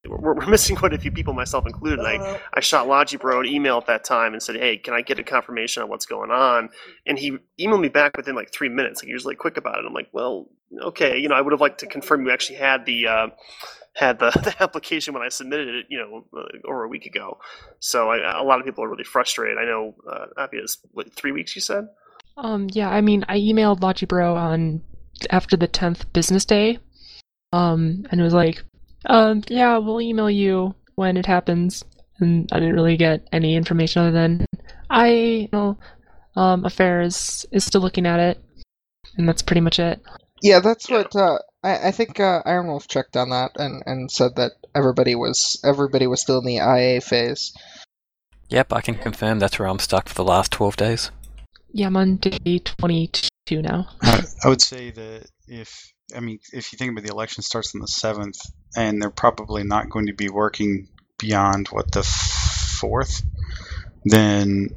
[0.07, 2.01] We're, we're missing quite a few people, myself included.
[2.01, 5.03] And I, I shot Logibro an email at that time and said, "Hey, can I
[5.03, 6.71] get a confirmation on what's going on?"
[7.07, 9.03] And he emailed me back within like three minutes.
[9.03, 9.85] Like he was like quick about it.
[9.87, 10.49] I'm like, "Well,
[10.83, 13.27] okay, you know, I would have liked to confirm you actually had the uh,
[13.95, 17.39] had the, the application when I submitted it, you know, uh, over a week ago.
[17.81, 19.59] So I, a lot of people are really frustrated.
[19.59, 21.89] I know, uh, Appia, what, three weeks you said?
[22.37, 24.83] Um, yeah, I mean, I emailed Logibro on
[25.31, 26.79] after the 10th business day,
[27.53, 28.65] um, and it was like,
[29.07, 31.85] um, yeah, we'll email you when it happens.
[32.21, 34.47] And I didn't really get any information other than
[34.89, 35.77] I, you know,
[36.37, 38.45] um, affairs is still looking at it,
[39.17, 40.01] and that's pretty much it.
[40.43, 44.11] Yeah, that's what uh, I, I think uh, Iron Wolf checked on that and, and
[44.11, 47.53] said that everybody was everybody was still in the IA phase.
[48.49, 51.11] Yep, I can confirm that's where I'm stuck for the last twelve days.
[51.73, 53.89] Yeah, I'm on day twenty-two now.
[54.03, 57.75] I, I would say that if I mean if you think about the election starts
[57.75, 58.39] on the seventh,
[58.77, 60.89] and they're probably not going to be working
[61.19, 63.23] beyond what the fourth,
[64.05, 64.69] then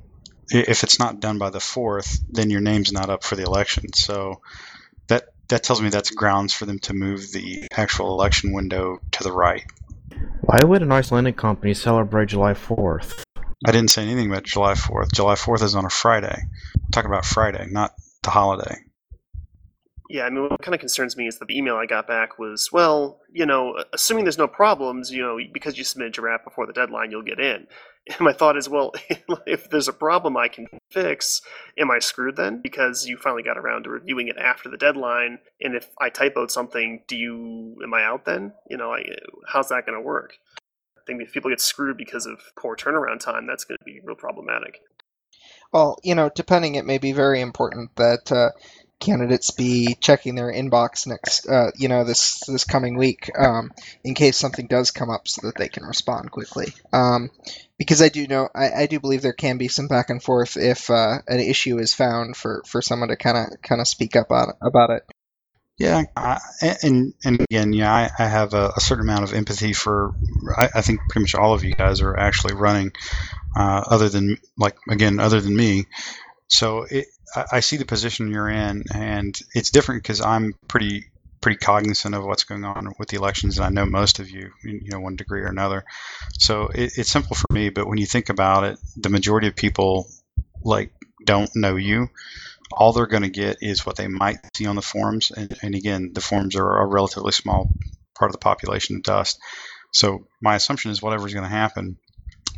[0.49, 3.91] if it's not done by the fourth, then your name's not up for the election.
[3.93, 4.41] So
[5.07, 9.23] that that tells me that's grounds for them to move the actual election window to
[9.23, 9.63] the right.
[10.41, 13.23] Why would an Icelandic company celebrate July 4th?
[13.65, 15.11] I didn't say anything about July 4th.
[15.13, 16.37] July 4th is on a Friday.
[16.37, 17.91] I'm talking about Friday, not
[18.23, 18.77] the holiday.
[20.09, 22.39] Yeah, I mean, what kind of concerns me is that the email I got back
[22.39, 26.45] was, well, you know, assuming there's no problems, you know, because you submitted your app
[26.45, 27.67] before the deadline, you'll get in.
[28.09, 28.93] And my thought is, well,
[29.45, 31.41] if there's a problem I can fix,
[31.77, 32.61] am I screwed then?
[32.61, 36.49] Because you finally got around to reviewing it after the deadline, and if I typoed
[36.49, 38.53] something, do you am I out then?
[38.69, 39.03] You know, I,
[39.49, 40.37] how's that going to work?
[40.97, 43.99] I think if people get screwed because of poor turnaround time, that's going to be
[44.01, 44.79] real problematic.
[45.73, 48.51] Well, you know, depending, it may be very important that uh,
[48.99, 53.71] candidates be checking their inbox next, uh, you know, this this coming week, um,
[54.03, 56.73] in case something does come up, so that they can respond quickly.
[56.91, 57.29] Um,
[57.77, 60.57] because I do know, I, I, do believe there can be some back and forth
[60.57, 64.15] if uh, an issue is found for, for someone to kind of kind of speak
[64.15, 65.03] up on about it.
[65.77, 66.39] Yeah, I,
[66.81, 70.15] and and again, yeah, I, I have a, a, certain amount of empathy for.
[70.57, 72.93] I, I, think pretty much all of you guys are actually running,
[73.55, 75.85] uh, other than like again, other than me.
[76.47, 81.05] So it, I see the position you're in, and it's different because I'm pretty
[81.41, 84.51] pretty cognizant of what's going on with the elections, and I know most of you,
[84.63, 85.85] you know, one degree or another.
[86.39, 87.69] So it, it's simple for me.
[87.69, 90.07] But when you think about it, the majority of people
[90.63, 90.91] like
[91.25, 92.09] don't know you.
[92.71, 95.75] All they're going to get is what they might see on the forums, and, and
[95.75, 97.71] again, the forums are a relatively small
[98.17, 99.39] part of the population of Dust.
[99.93, 101.97] So my assumption is whatever's going to happen,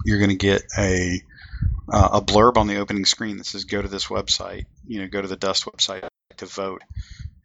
[0.05, 1.21] you're going to get a
[1.91, 5.07] uh, a blurb on the opening screen that says go to this website, you know,
[5.07, 6.07] go to the Dust website
[6.37, 6.81] to vote.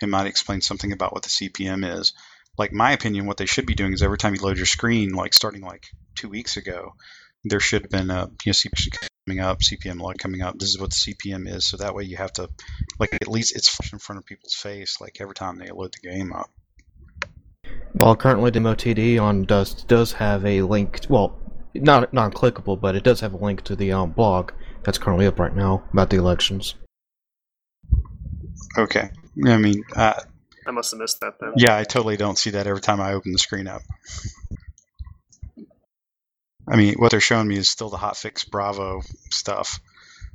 [0.02, 2.12] It might explain something about what the CPM is.
[2.56, 5.10] Like my opinion, what they should be doing is every time you load your screen,
[5.10, 6.94] like starting like two weeks ago,
[7.44, 10.58] there should have been a you know, CPM coming up, CPM log coming up.
[10.58, 12.48] This is what the CPM is, so that way you have to
[12.98, 16.08] like at least it's in front of people's face like every time they load the
[16.08, 16.50] game up.
[17.94, 21.00] Well, currently the MOTD on Dust does have a link.
[21.08, 21.38] Well,
[21.74, 24.52] not non clickable, but it does have a link to the um, blog
[24.82, 26.74] that's currently up right now about the elections.
[28.78, 29.10] Okay,
[29.44, 30.20] I mean, uh,
[30.66, 31.52] I must have missed that then.
[31.56, 33.82] yeah, I totally don't see that every time I open the screen up.
[36.66, 39.80] I mean, what they're showing me is still the hotfix Bravo stuff.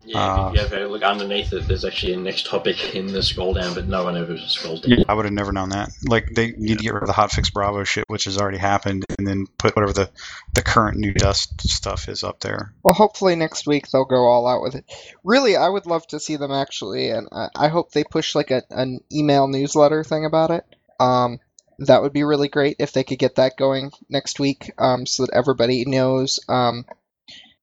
[0.06, 3.22] Yeah, Uh, if you have look underneath it, there's actually a next topic in the
[3.22, 4.98] scroll down, but no one ever scrolls down.
[4.98, 5.92] Yeah, I would have never known that.
[6.08, 9.06] Like they need to get rid of the hotfix Bravo shit, which has already happened,
[9.18, 10.10] and then put whatever the
[10.54, 12.74] the current new dust stuff is up there.
[12.84, 14.86] Well, hopefully next week they'll go all out with it.
[15.24, 18.52] Really, I would love to see them actually, and I, I hope they push like
[18.52, 20.66] a, an email newsletter thing about it.
[21.00, 21.40] Um,
[21.80, 25.26] that would be really great if they could get that going next week, um, so
[25.26, 26.40] that everybody knows.
[26.50, 26.86] Um,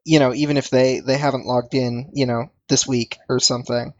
[0.07, 3.93] you know, even if they they haven't logged in, you know, this week or something.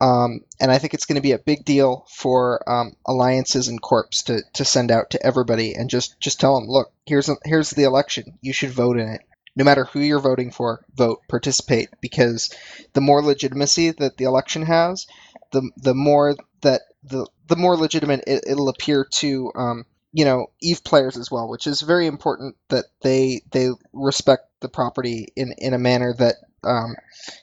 [0.00, 3.80] Um, and I think it's going to be a big deal for um, alliances and
[3.80, 7.36] corps to, to send out to everybody and just, just tell them, look, here's a,
[7.44, 8.36] here's the election.
[8.42, 9.22] You should vote in it
[9.56, 12.50] no matter who you're voting for, vote, participate, because
[12.92, 15.06] the more legitimacy that the election has,
[15.52, 20.46] the the more that the the more legitimate it, it'll appear to um, you know
[20.60, 25.54] Eve players as well, which is very important that they they respect the property in
[25.58, 26.96] in a manner that um,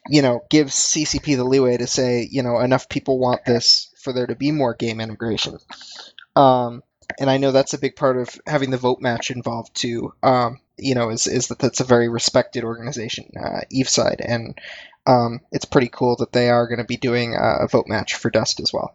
[0.10, 4.12] you know gives CCP the leeway to say you know enough people want this for
[4.12, 5.58] there to be more game integration.
[6.36, 6.84] Um,
[7.20, 10.14] and I know that's a big part of having the vote match involved too.
[10.24, 14.60] Um, you know, is is that that's a very respected organization, uh, Eveside, and
[15.06, 18.30] um, it's pretty cool that they are going to be doing a, vote match for
[18.30, 18.94] Dust as well.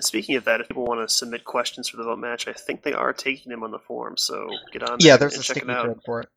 [0.00, 2.82] Speaking of that, if people want to submit questions for the vote match, I think
[2.82, 4.16] they are taking them on the forum.
[4.16, 4.98] So get on.
[5.00, 6.28] Yeah, there there's a sticky thread for it.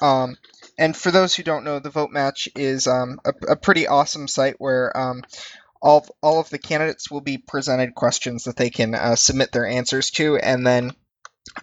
[0.00, 0.36] Um,
[0.78, 4.28] and for those who don't know, the vote match is um, a, a pretty awesome
[4.28, 5.22] site where um,
[5.80, 9.66] all all of the candidates will be presented questions that they can uh, submit their
[9.66, 10.92] answers to, and then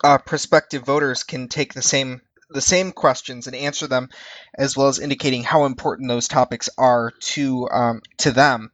[0.03, 4.09] uh, prospective voters can take the same the same questions and answer them,
[4.57, 8.71] as well as indicating how important those topics are to um, to them.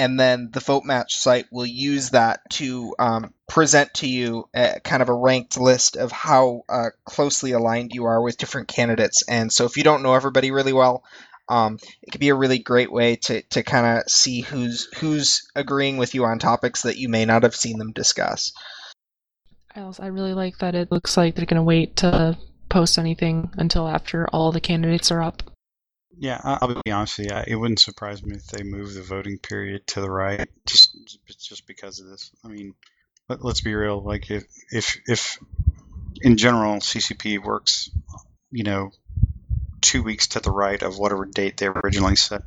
[0.00, 4.80] And then the vote match site will use that to um, present to you a,
[4.82, 9.22] kind of a ranked list of how uh, closely aligned you are with different candidates.
[9.28, 11.04] And so if you don't know everybody really well,
[11.50, 15.46] um, it could be a really great way to, to kind of see who's who's
[15.54, 18.54] agreeing with you on topics that you may not have seen them discuss.
[19.76, 22.38] I also I really like that it looks like they're gonna wait to
[22.70, 25.42] post anything until after all the candidates are up.
[26.20, 27.36] Yeah, I'll be honest with you.
[27.46, 30.94] It wouldn't surprise me if they move the voting period to the right, just
[31.26, 32.30] just because of this.
[32.44, 32.74] I mean,
[33.30, 34.02] let, let's be real.
[34.02, 35.38] Like if if if
[36.20, 37.88] in general CCP works,
[38.50, 38.90] you know,
[39.80, 42.42] two weeks to the right of whatever date they originally set,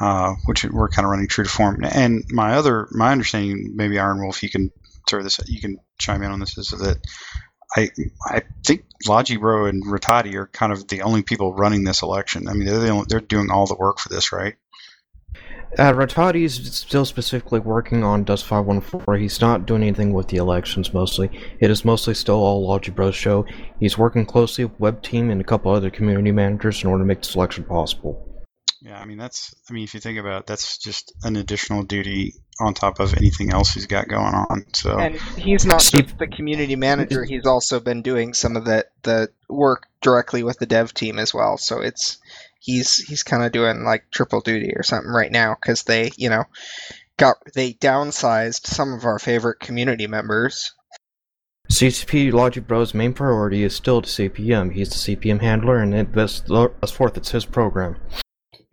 [0.00, 1.84] uh, which we're kind of running true to form.
[1.84, 4.72] And my other my understanding, maybe Iron Wolf, you can
[5.06, 6.96] throw this, you can chime in on this, is that
[7.76, 7.90] I
[8.26, 12.48] I think Logibro and Rattati are kind of the only people running this election.
[12.48, 14.54] I mean, they're the only, they're doing all the work for this, right?
[15.76, 19.20] Uh, Rattati is still specifically working on Dust 514.
[19.20, 21.30] He's not doing anything with the elections mostly.
[21.58, 23.44] It is mostly still all Logibro's show.
[23.80, 27.06] He's working closely with Web Team and a couple other community managers in order to
[27.06, 28.44] make the election possible.
[28.82, 31.82] Yeah, I mean that's I mean if you think about it, that's just an additional
[31.82, 34.64] duty on top of anything else he's got going on.
[34.72, 38.64] So And he's not Steve- just the community manager; he's also been doing some of
[38.64, 41.58] the the work directly with the dev team as well.
[41.58, 42.18] So it's
[42.60, 46.30] he's he's kind of doing like triple duty or something right now because they you
[46.30, 46.44] know
[47.16, 50.72] got they downsized some of our favorite community members.
[51.70, 54.72] CCP Logibro's main priority is still the CPM.
[54.72, 57.96] He's the CPM handler, and it, thus, thus forth, it's his program.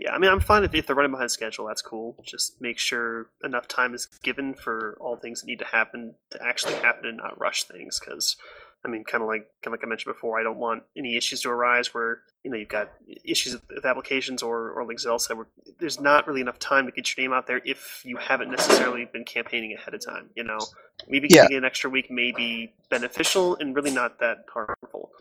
[0.02, 1.68] Yeah, I mean, I'm fine if, if they're running behind schedule.
[1.68, 2.16] That's cool.
[2.26, 6.44] Just make sure enough time is given for all things that need to happen to
[6.44, 8.00] actually happen and not rush things.
[8.00, 8.36] Because,
[8.84, 11.18] I mean, kind of like kind of like I mentioned before, I don't want any
[11.18, 12.90] issues to arise where you know you've got
[13.24, 15.46] issues with, with applications or or like Zell said, where
[15.80, 19.06] there's not really enough time to get your name out there if you haven't necessarily
[19.06, 20.32] been campaigning ahead of time.
[20.36, 20.58] You know,
[21.08, 21.46] maybe Yeah.
[21.46, 25.12] it an extra week may be beneficial and really not that harmful.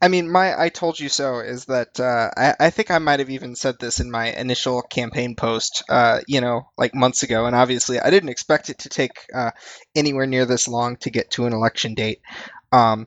[0.00, 3.18] I mean, my I told you so is that uh, I, I think I might
[3.18, 7.46] have even said this in my initial campaign post, uh, you know, like months ago.
[7.46, 9.50] And obviously, I didn't expect it to take uh,
[9.96, 12.20] anywhere near this long to get to an election date.
[12.70, 13.06] Um,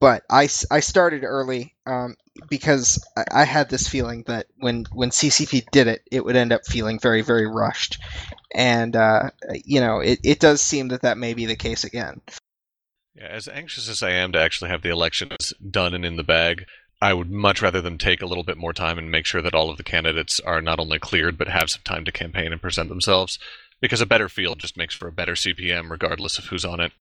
[0.00, 2.16] but I started early um,
[2.50, 6.52] because I, I had this feeling that when, when CCP did it, it would end
[6.52, 7.98] up feeling very, very rushed.
[8.52, 9.30] And, uh,
[9.64, 12.20] you know, it, it does seem that that may be the case again.
[13.16, 16.22] Yeah, as anxious as I am to actually have the elections done and in the
[16.22, 16.66] bag,
[17.00, 19.54] I would much rather them take a little bit more time and make sure that
[19.54, 22.60] all of the candidates are not only cleared but have some time to campaign and
[22.60, 23.38] present themselves.
[23.80, 26.92] Because a better field just makes for a better CPM, regardless of who's on it.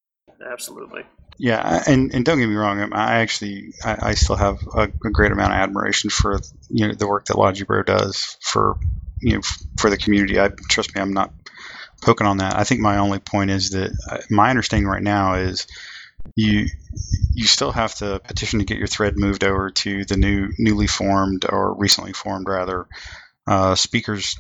[0.52, 1.04] Absolutely.
[1.38, 5.10] Yeah, and, and don't get me wrong, I actually I, I still have a, a,
[5.12, 6.40] great amount of admiration for
[6.70, 8.78] you know the work that Logibro does for
[9.20, 9.42] you know
[9.78, 10.40] for the community.
[10.40, 11.34] I trust me, I'm not
[12.02, 12.56] poking on that.
[12.56, 15.68] I think my only point is that uh, my understanding right now is
[16.36, 16.68] you
[17.34, 20.88] you still have to petition to get your thread moved over to the new newly
[20.88, 22.88] formed or recently formed rather
[23.48, 24.38] uh, speakers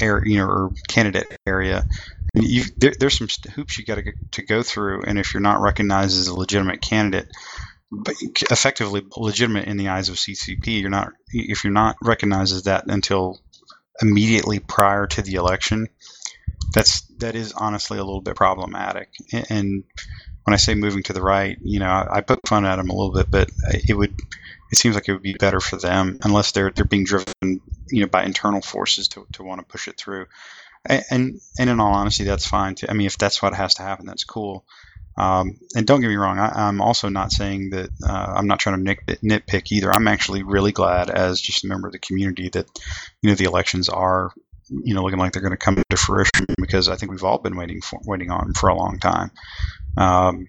[0.00, 1.86] area you know or candidate area.
[2.34, 5.60] You, there, there's some hoops you got to to go through and if you're not
[5.60, 7.28] recognized as a legitimate candidate
[7.90, 8.14] but
[8.50, 12.84] effectively legitimate in the eyes of CCP you're not if you're not recognized as that
[12.86, 13.40] until
[14.00, 15.88] immediately prior to the election
[16.72, 19.10] that's that is honestly a little bit problematic
[19.50, 19.84] and
[20.48, 22.94] when I say moving to the right, you know, I, poke fun at them a
[22.94, 23.50] little bit, but
[23.86, 24.14] it would
[24.72, 28.00] it seems like it would be better for them unless they're they're being driven, you
[28.00, 30.24] know, by internal forces to, to want to push it through.
[30.86, 31.04] And,
[31.58, 32.76] and, in all honesty, that's fine.
[32.76, 32.86] Too.
[32.88, 34.64] I mean, if that's what has to happen, that's cool.
[35.18, 38.58] Um, and don't get me wrong, I, am also not saying that uh, I'm not
[38.58, 39.92] trying to nit, nitpick either.
[39.92, 42.66] I'm actually really glad, as just a member of the community, that
[43.20, 44.32] you know the elections are
[44.70, 47.38] you know looking like they're going to come to fruition because I think we've all
[47.38, 49.30] been waiting for waiting on for a long time.
[49.96, 50.48] Um,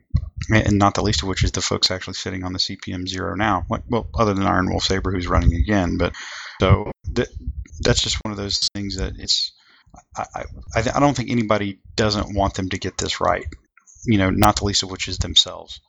[0.51, 3.35] and not the least of which is the folks actually sitting on the CPM zero
[3.35, 3.65] now.
[3.87, 6.13] Well, other than Iron Wolf Saber, who's running again, but
[6.61, 7.29] so that,
[7.81, 9.53] that's just one of those things that it's.
[10.15, 10.43] I,
[10.75, 13.45] I, I don't think anybody doesn't want them to get this right.
[14.05, 15.81] You know, not the least of which is themselves,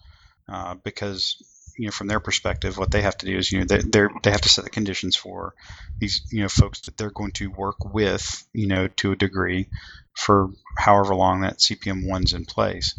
[0.49, 1.37] uh, because
[1.81, 4.07] you know from their perspective, what they have to do is you know they they
[4.23, 5.55] they have to set the conditions for
[5.99, 9.67] these you know folks that they're going to work with you know to a degree
[10.15, 12.95] for however long that CPM one's in place.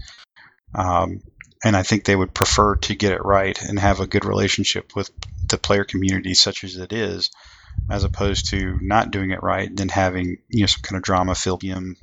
[0.74, 1.22] Um,
[1.64, 4.95] and I think they would prefer to get it right and have a good relationship
[4.95, 5.12] with
[5.48, 7.30] the player community, such as it is,
[7.88, 11.36] as opposed to not doing it right, then having you know some kind of drama
[11.36, 11.95] filled you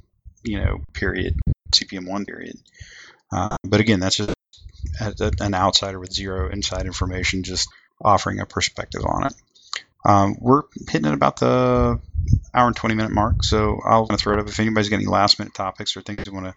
[0.44, 1.34] know period
[1.74, 2.54] CPM one period.
[3.32, 4.37] Uh, but again, that's just
[5.00, 7.68] an outsider with zero inside information, just
[8.02, 9.34] offering a perspective on it.
[10.04, 12.00] Um, we're hitting at about the
[12.54, 14.48] hour and 20 minute mark, so I'll throw it up.
[14.48, 16.54] If anybody's got any last minute topics or things they want to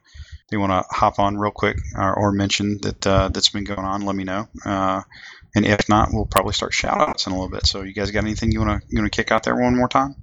[0.50, 3.80] they want to hop on real quick or, or mention that uh, that's been going
[3.80, 4.48] on, let me know.
[4.66, 5.02] Uh,
[5.56, 7.66] and if not, we'll probably start shout outs in a little bit.
[7.66, 9.76] So you guys got anything you want to you want to kick out there one
[9.76, 10.16] more time?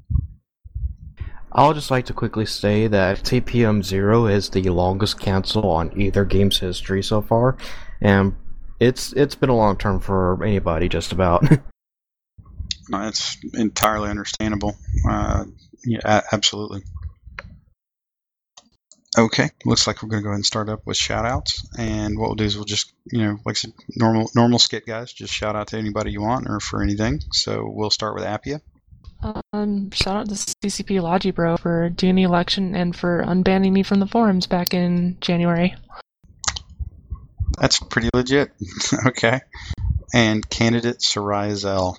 [1.50, 6.58] I'll just like to quickly say that CPM0 is the longest cancel on either game's
[6.58, 7.56] history so far,
[8.00, 8.34] and
[8.80, 11.42] it's it's been a long term for anybody just about.
[12.88, 14.76] no, it's entirely understandable.
[15.08, 15.44] Uh,
[15.84, 16.82] yeah, absolutely.
[19.16, 21.66] Okay, looks like we're going to go ahead and start up with shout outs.
[21.76, 24.86] And what we'll do is we'll just, you know, like I said, normal normal skit,
[24.86, 25.12] guys.
[25.12, 27.20] Just shout out to anybody you want or for anything.
[27.32, 28.60] So we'll start with Appia.
[29.52, 33.98] Um, shout out to CCP Logibro for doing the election and for unbanning me from
[33.98, 35.74] the forums back in January.
[37.58, 38.52] That's pretty legit.
[39.06, 39.40] okay.
[40.12, 41.98] And candidate Sarai Zell.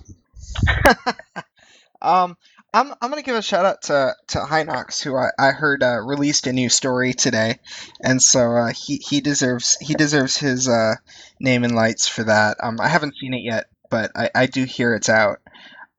[2.02, 2.36] um,
[2.72, 6.00] I'm I'm gonna give a shout out to to Hinox, who I, I heard uh,
[6.00, 7.58] released a new story today,
[8.00, 10.94] and so uh, he he deserves he deserves his uh,
[11.40, 12.58] name and lights for that.
[12.62, 15.38] Um, I haven't seen it yet, but I, I do hear it's out.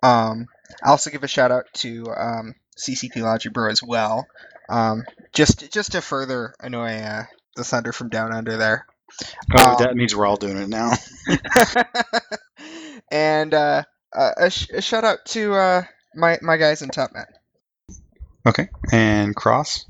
[0.02, 0.48] Um,
[0.82, 4.28] I also give a shout out to um, CCP Logibro as well,
[4.69, 5.03] um,
[5.34, 7.23] just just to further annoy uh,
[7.57, 8.86] the Thunder from Down Under there.
[9.56, 10.94] Oh, um, that means we're all doing it now.
[13.12, 13.84] and uh,
[14.14, 15.84] a, sh- a, shout out to uh,
[16.16, 17.28] my my guys in Top Net.
[18.48, 19.86] Okay, and Cross.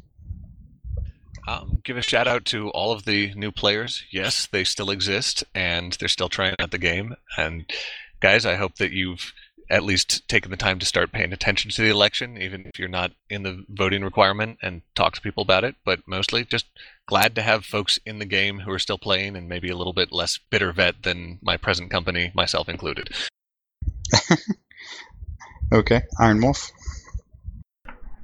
[1.48, 4.04] Um, give a shout out to all of the new players.
[4.12, 7.16] Yes, they still exist, and they're still trying out the game.
[7.38, 7.66] And
[8.20, 9.34] guys, I hope that you've
[9.70, 12.90] at least taken the time to start paying attention to the election, even if you're
[12.90, 15.76] not in the voting requirement, and talk to people about it.
[15.86, 16.66] But mostly, just
[17.12, 19.92] glad to have folks in the game who are still playing and maybe a little
[19.92, 23.10] bit less bitter vet than my present company, myself included.
[25.74, 26.70] Okay, Iron Wolf.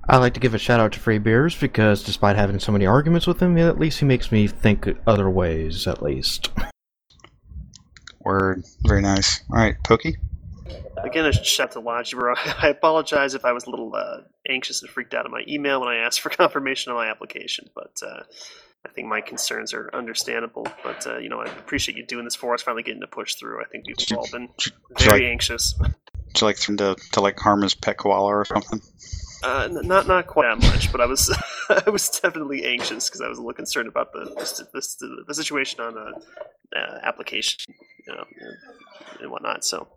[0.10, 2.86] I like to give a shout out to Free Beers because despite having so many
[2.86, 6.50] arguments with him, at least he makes me think other ways, at least.
[8.20, 8.66] Word.
[8.86, 9.42] Very nice.
[9.50, 10.18] All right, Pokey.
[11.02, 12.36] Again, a shout to Logibro.
[12.62, 15.80] I apologize if I was a little uh, anxious and freaked out in my email
[15.80, 18.24] when I asked for confirmation on my application, but uh,
[18.88, 20.68] I think my concerns are understandable.
[20.84, 23.36] But uh, you know, I appreciate you doing this for us, finally getting to push
[23.36, 23.62] through.
[23.62, 24.50] I think we've all been
[24.98, 25.76] very anxious
[26.36, 28.82] to like them to, to like harm his pet koala or something?
[29.44, 31.36] Uh, not not quite that much, but I was
[31.70, 35.34] I was definitely anxious because I was a little concerned about the the, the, the
[35.34, 37.74] situation on the uh, application.
[38.08, 38.26] You know,
[39.22, 39.66] and whatnot.
[39.66, 39.88] So,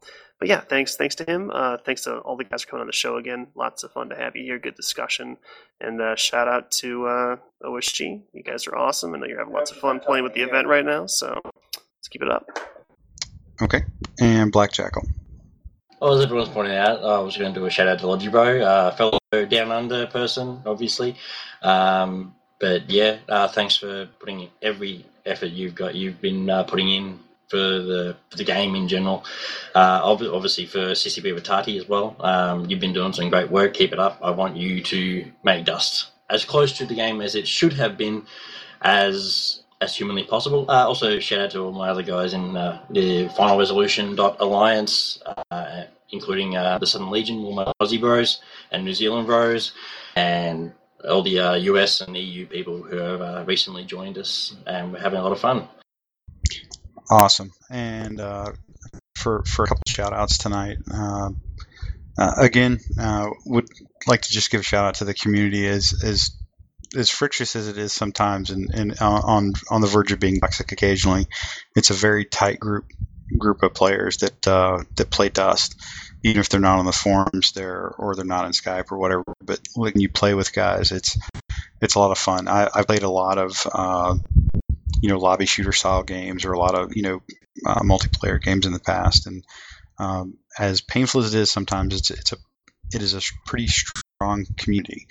[0.40, 1.50] but yeah, thanks thanks to him.
[1.52, 3.48] Uh, thanks to all the guys for coming on the show again.
[3.54, 4.58] Lots of fun to have you here.
[4.58, 5.36] Good discussion,
[5.80, 8.22] and uh, shout out to uh, OSG.
[8.32, 9.14] You guys are awesome.
[9.14, 11.06] I know you're having lots of fun playing with the event right now.
[11.06, 12.58] So let's keep it up.
[13.60, 13.82] Okay,
[14.18, 15.06] and Black Jackal.
[16.00, 18.62] Well, as everyone's pointing out, I was going to do a shout out to Logibro,
[18.62, 21.14] uh, fellow down under person, obviously.
[21.60, 25.94] Um, but yeah, uh, thanks for putting every effort you've got.
[25.94, 27.20] You've been uh, putting in
[27.50, 29.24] for the for the game in general.
[29.74, 32.16] Uh, obviously for CCP Tati as well.
[32.20, 33.74] Um, you've been doing some great work.
[33.74, 34.18] Keep it up.
[34.22, 37.96] I want you to make Dust as close to the game as it should have
[37.96, 38.24] been,
[38.82, 40.66] as as humanly possible.
[40.68, 45.22] Uh, also, shout out to all my other guys in uh, the Final Resolution Alliance,
[45.50, 48.40] uh, including uh, the Southern Legion, all my Aussie bros
[48.70, 49.72] and New Zealand bros,
[50.16, 50.72] and
[51.08, 55.00] all the US uh, and EU people who have uh, recently joined us, and we're
[55.00, 55.66] having a lot of fun.
[57.10, 58.20] Awesome, and
[59.16, 60.78] for for a couple shout outs tonight.
[62.18, 63.66] again, I would
[64.06, 66.30] like to just give a shout out to the community as as
[66.96, 70.40] as frictious as it is sometimes and, and uh, on on the verge of being
[70.40, 71.26] toxic occasionally,
[71.76, 72.84] it's a very tight group
[73.38, 75.76] group of players that uh, that play Dust,
[76.24, 79.24] even if they're not on the forums there or they're not in Skype or whatever.
[79.44, 81.16] But when you play with guys, it's
[81.80, 82.48] it's a lot of fun.
[82.48, 84.16] I, I played a lot of uh,
[85.00, 87.22] you know lobby shooter style games or a lot of you know
[87.66, 89.44] uh, multiplayer games in the past, and
[89.98, 92.36] um, as painful as it is, sometimes it's it's a
[92.92, 95.06] it is a pretty strong community.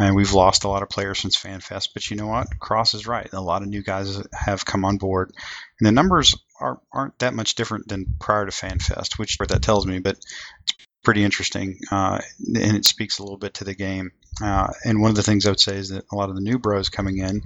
[0.00, 2.46] And we've lost a lot of players since FanFest, but you know what?
[2.60, 3.28] Cross is right.
[3.32, 5.32] A lot of new guys have come on board,
[5.80, 9.62] and the numbers are, aren't that much different than prior to FanFest, which what that
[9.62, 9.98] tells me.
[9.98, 14.12] But it's pretty interesting, uh, and it speaks a little bit to the game.
[14.40, 16.42] Uh, and one of the things I would say is that a lot of the
[16.42, 17.42] new bros coming in,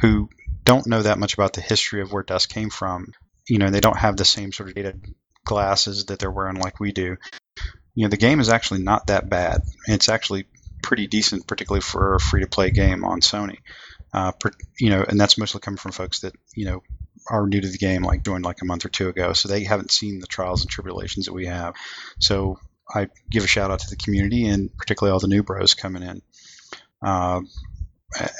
[0.00, 0.28] who
[0.68, 3.14] don't know that much about the history of where Dust came from,
[3.48, 4.94] you know, they don't have the same sort of data
[5.42, 7.16] glasses that they're wearing like we do.
[7.94, 9.62] You know, the game is actually not that bad.
[9.86, 10.44] It's actually
[10.82, 13.56] pretty decent, particularly for a free to play game on Sony.
[14.12, 16.82] Uh, per, you know, and that's mostly coming from folks that you know
[17.30, 19.64] are new to the game, like joined like a month or two ago, so they
[19.64, 21.74] haven't seen the trials and tribulations that we have.
[22.18, 22.58] So
[22.94, 26.02] I give a shout out to the community and particularly all the new bros coming
[26.02, 26.22] in.
[27.02, 27.40] Uh,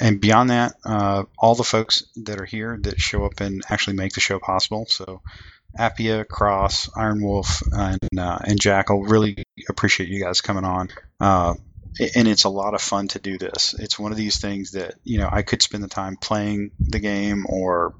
[0.01, 3.95] and beyond that, uh, all the folks that are here that show up and actually
[3.95, 4.85] make the show possible.
[4.87, 5.21] So
[5.77, 10.89] Appia, Cross, Iron Wolf, and uh, and Jackal really appreciate you guys coming on.
[11.19, 11.55] Uh,
[12.15, 13.75] and it's a lot of fun to do this.
[13.77, 16.99] It's one of these things that you know I could spend the time playing the
[16.99, 17.93] game or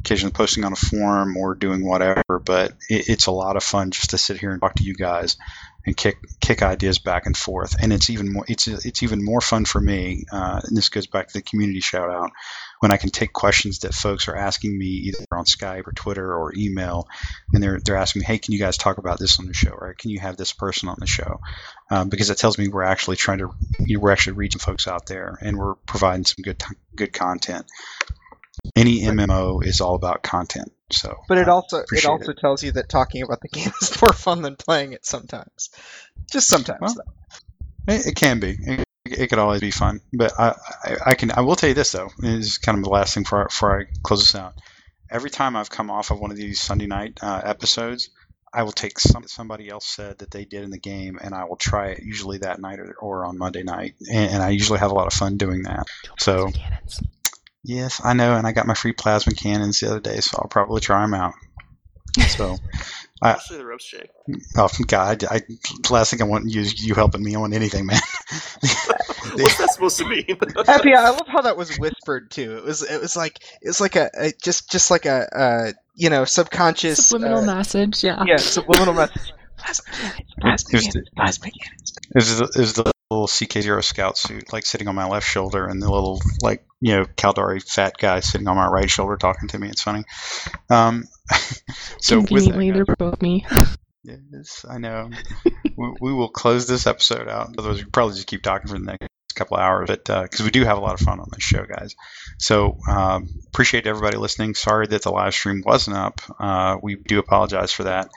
[0.00, 3.90] occasionally posting on a forum or doing whatever, but it, it's a lot of fun
[3.90, 5.36] just to sit here and talk to you guys
[5.86, 7.76] and kick kick ideas back and forth.
[7.80, 10.24] And it's even more it's it's even more fun for me.
[10.30, 12.30] Uh, and this goes back to the community shout out
[12.80, 16.34] when I can take questions that folks are asking me either on Skype or Twitter
[16.34, 17.08] or email,
[17.52, 19.70] and they're they're asking me, hey, can you guys talk about this on the show,
[19.70, 21.40] or can you have this person on the show?
[21.90, 23.50] Um, because it tells me we're actually trying to
[23.80, 26.62] you know, we're actually reaching folks out there, and we're providing some good
[26.94, 27.66] good content.
[28.76, 30.72] Any MMO is all about content.
[30.90, 32.38] So, but it also it also it.
[32.38, 35.70] tells you that talking about the game is more fun than playing it sometimes.
[36.30, 36.80] Just sometimes.
[36.80, 36.96] Well,
[37.88, 38.56] it, it, can be.
[38.58, 40.00] It, it, could always be fun.
[40.12, 40.54] But I,
[40.84, 42.08] I, I, can I will tell you this though.
[42.18, 44.54] This is kind of the last thing before, before I close this out.
[45.10, 48.10] Every time I've come off of one of these Sunday night uh, episodes,
[48.52, 51.44] I will take something somebody else said that they did in the game, and I
[51.44, 54.78] will try it usually that night or, or on Monday night, and, and, I usually
[54.78, 55.86] have a lot of fun doing that.
[56.18, 56.50] So
[57.68, 60.48] Yes, I know, and I got my free plasma cannons the other day, so I'll
[60.48, 61.34] probably try them out.
[62.28, 62.56] So,
[63.22, 64.10] I, Especially the roast shake.
[64.56, 65.22] Oh God!
[65.24, 65.42] I,
[65.90, 68.00] last thing I want you you helping me on anything, man.
[69.34, 70.24] What's that supposed to mean?
[70.66, 72.56] Happy, I love how that was whispered too.
[72.56, 75.74] It was it was like it was like a, a just just like a, a
[75.94, 78.02] you know subconscious subliminal uh, message.
[78.02, 78.24] Yeah.
[78.24, 79.34] Yeah, subliminal message.
[79.58, 81.92] Plasma cannons, plasma cannons, plasma cannons.
[82.56, 85.90] It was the little CK0 scout suit, like sitting on my left shoulder, and the
[85.90, 89.68] little like you know Caldari fat guy sitting on my right shoulder talking to me.
[89.68, 90.04] It's funny.
[90.70, 91.04] Um,
[91.98, 93.46] so conveniently, they're both me.
[94.04, 95.10] Yes, I know.
[95.76, 97.54] we, we, will close this episode out.
[97.58, 99.86] Otherwise, we probably just keep talking for the next couple hours.
[99.86, 101.94] But because uh, we do have a lot of fun on this show, guys.
[102.38, 104.54] So um, appreciate everybody listening.
[104.54, 106.20] Sorry that the live stream wasn't up.
[106.38, 108.08] Uh, we do apologize for that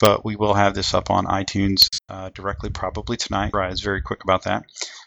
[0.00, 3.52] but we will have this up on iTunes uh, directly probably tonight.
[3.52, 4.64] Ryan is very quick about that.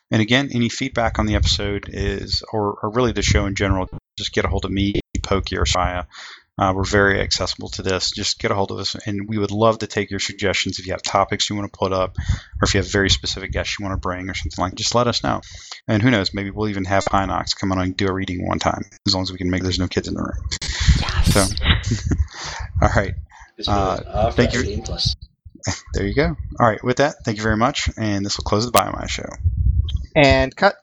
[0.10, 3.90] And again, any feedback on the episode is, or, or really the show in general,
[4.18, 6.06] just get a hold of me, Pokey, or Shia.
[6.58, 8.12] Uh, we're very accessible to this.
[8.12, 10.78] Just get a hold of us, and we would love to take your suggestions.
[10.78, 13.52] If you have topics you want to put up, or if you have very specific
[13.52, 15.42] guests you want to bring, or something like, just let us know.
[15.88, 18.60] And who knows, maybe we'll even have Pinox come on and do a reading one
[18.60, 20.50] time, as long as we can make there's no kids in the room.
[21.00, 21.34] Yes.
[21.34, 22.16] So,
[22.82, 23.16] all right.
[23.62, 24.82] It's Uh, thank you.
[24.84, 25.16] plus.
[25.94, 26.36] There you go.
[26.60, 29.30] All right, with that, thank you very much, and this will close the Biomass show.
[30.16, 30.76] And cut.